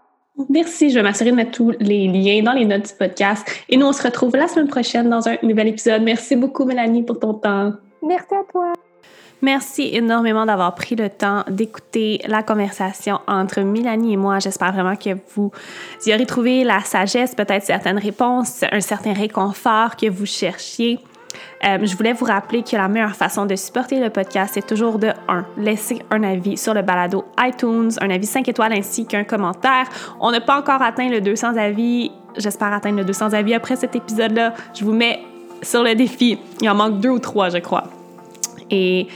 [0.48, 0.90] Merci.
[0.90, 3.46] Je vais m'assurer de mettre tous les liens dans les notes du podcast.
[3.68, 6.02] Et nous, on se retrouve la semaine prochaine dans un nouvel épisode.
[6.02, 7.72] Merci beaucoup, Mélanie, pour ton temps.
[8.02, 8.72] Merci à toi.
[9.42, 14.38] Merci énormément d'avoir pris le temps d'écouter la conversation entre Mélanie et moi.
[14.38, 15.50] J'espère vraiment que vous
[16.06, 20.98] y aurez trouvé la sagesse, peut-être certaines réponses, un certain réconfort que vous cherchiez.
[21.64, 24.98] Euh, je voulais vous rappeler que la meilleure façon de supporter le podcast, c'est toujours
[24.98, 25.46] de 1.
[25.56, 29.86] Laisser un avis sur le balado iTunes, un avis 5 étoiles ainsi qu'un commentaire.
[30.20, 32.10] On n'a pas encore atteint le 200 avis.
[32.36, 34.54] J'espère atteindre le 200 avis après cet épisode-là.
[34.74, 35.20] Je vous mets
[35.62, 36.38] sur le défi.
[36.60, 37.84] Il en manque deux ou trois, je crois.
[38.70, 39.06] Et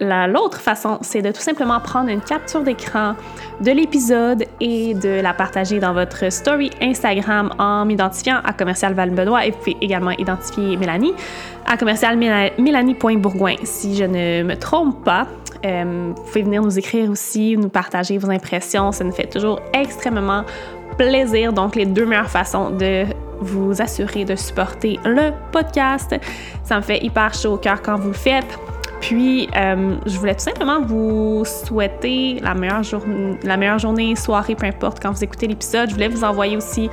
[0.00, 3.14] l'autre façon, c'est de tout simplement prendre une capture d'écran
[3.60, 9.46] de l'épisode et de la partager dans votre story Instagram en m'identifiant à commercial Val-Benoît
[9.46, 11.12] et vous pouvez également identifier Mélanie
[11.66, 15.26] à commercial Mélanie.bourgoin si je ne me trompe pas.
[15.64, 18.92] Euh, vous pouvez venir nous écrire aussi, nous partager vos impressions.
[18.92, 20.44] Ça nous fait toujours extrêmement
[20.96, 21.52] plaisir.
[21.52, 23.04] Donc, les deux meilleures façons de
[23.40, 26.14] vous assurer de supporter le podcast.
[26.62, 28.58] Ça me fait hyper chaud au cœur quand vous le faites.
[29.00, 34.54] Puis, euh, je voulais tout simplement vous souhaiter la meilleure, journée, la meilleure journée, soirée,
[34.54, 35.88] peu importe, quand vous écoutez l'épisode.
[35.88, 36.90] Je voulais vous envoyer aussi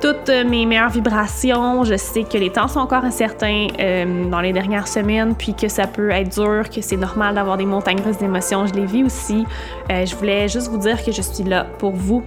[0.00, 1.84] toutes mes meilleures vibrations.
[1.84, 5.68] Je sais que les temps sont encore incertains euh, dans les dernières semaines, puis que
[5.68, 8.66] ça peut être dur, que c'est normal d'avoir des montagnes russes d'émotions.
[8.66, 9.44] Je les vis aussi.
[9.90, 12.22] Euh, je voulais juste vous dire que je suis là pour vous.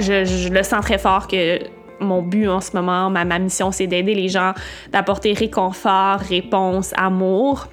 [0.00, 1.60] Je, je, le sens très fort que
[2.02, 4.52] mon but en ce moment, ma, mission, c'est d'aider les gens,
[4.90, 7.68] d'apporter réconfort, réponse, amour.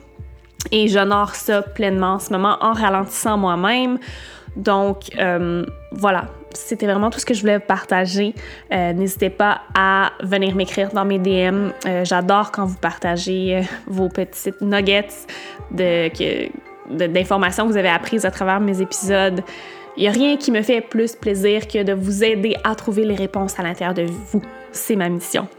[0.72, 3.98] Et j'honore ça pleinement en ce moment en ralentissant moi-même.
[4.56, 8.34] Donc, euh, voilà, c'était vraiment tout ce que je voulais partager.
[8.72, 11.70] Euh, n'hésitez pas à venir m'écrire dans mes DM.
[11.86, 15.08] Euh, j'adore quand vous partagez vos petites nuggets
[15.72, 19.42] d'informations que vous avez apprises à travers mes épisodes.
[20.00, 23.04] Il n'y a rien qui me fait plus plaisir que de vous aider à trouver
[23.04, 24.42] les réponses à l'intérieur de vous.
[24.72, 25.50] C'est ma mission.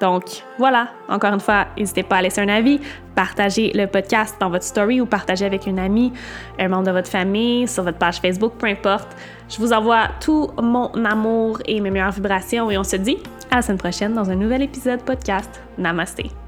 [0.00, 2.78] Donc voilà, encore une fois, n'hésitez pas à laisser un avis,
[3.16, 6.12] partager le podcast dans votre story ou partager avec une amie,
[6.60, 9.16] un membre de votre famille, sur votre page Facebook, peu importe.
[9.48, 13.18] Je vous envoie tout mon amour et mes meilleures vibrations et on se dit
[13.50, 15.60] à la semaine prochaine dans un nouvel épisode podcast.
[15.76, 16.41] Namaste.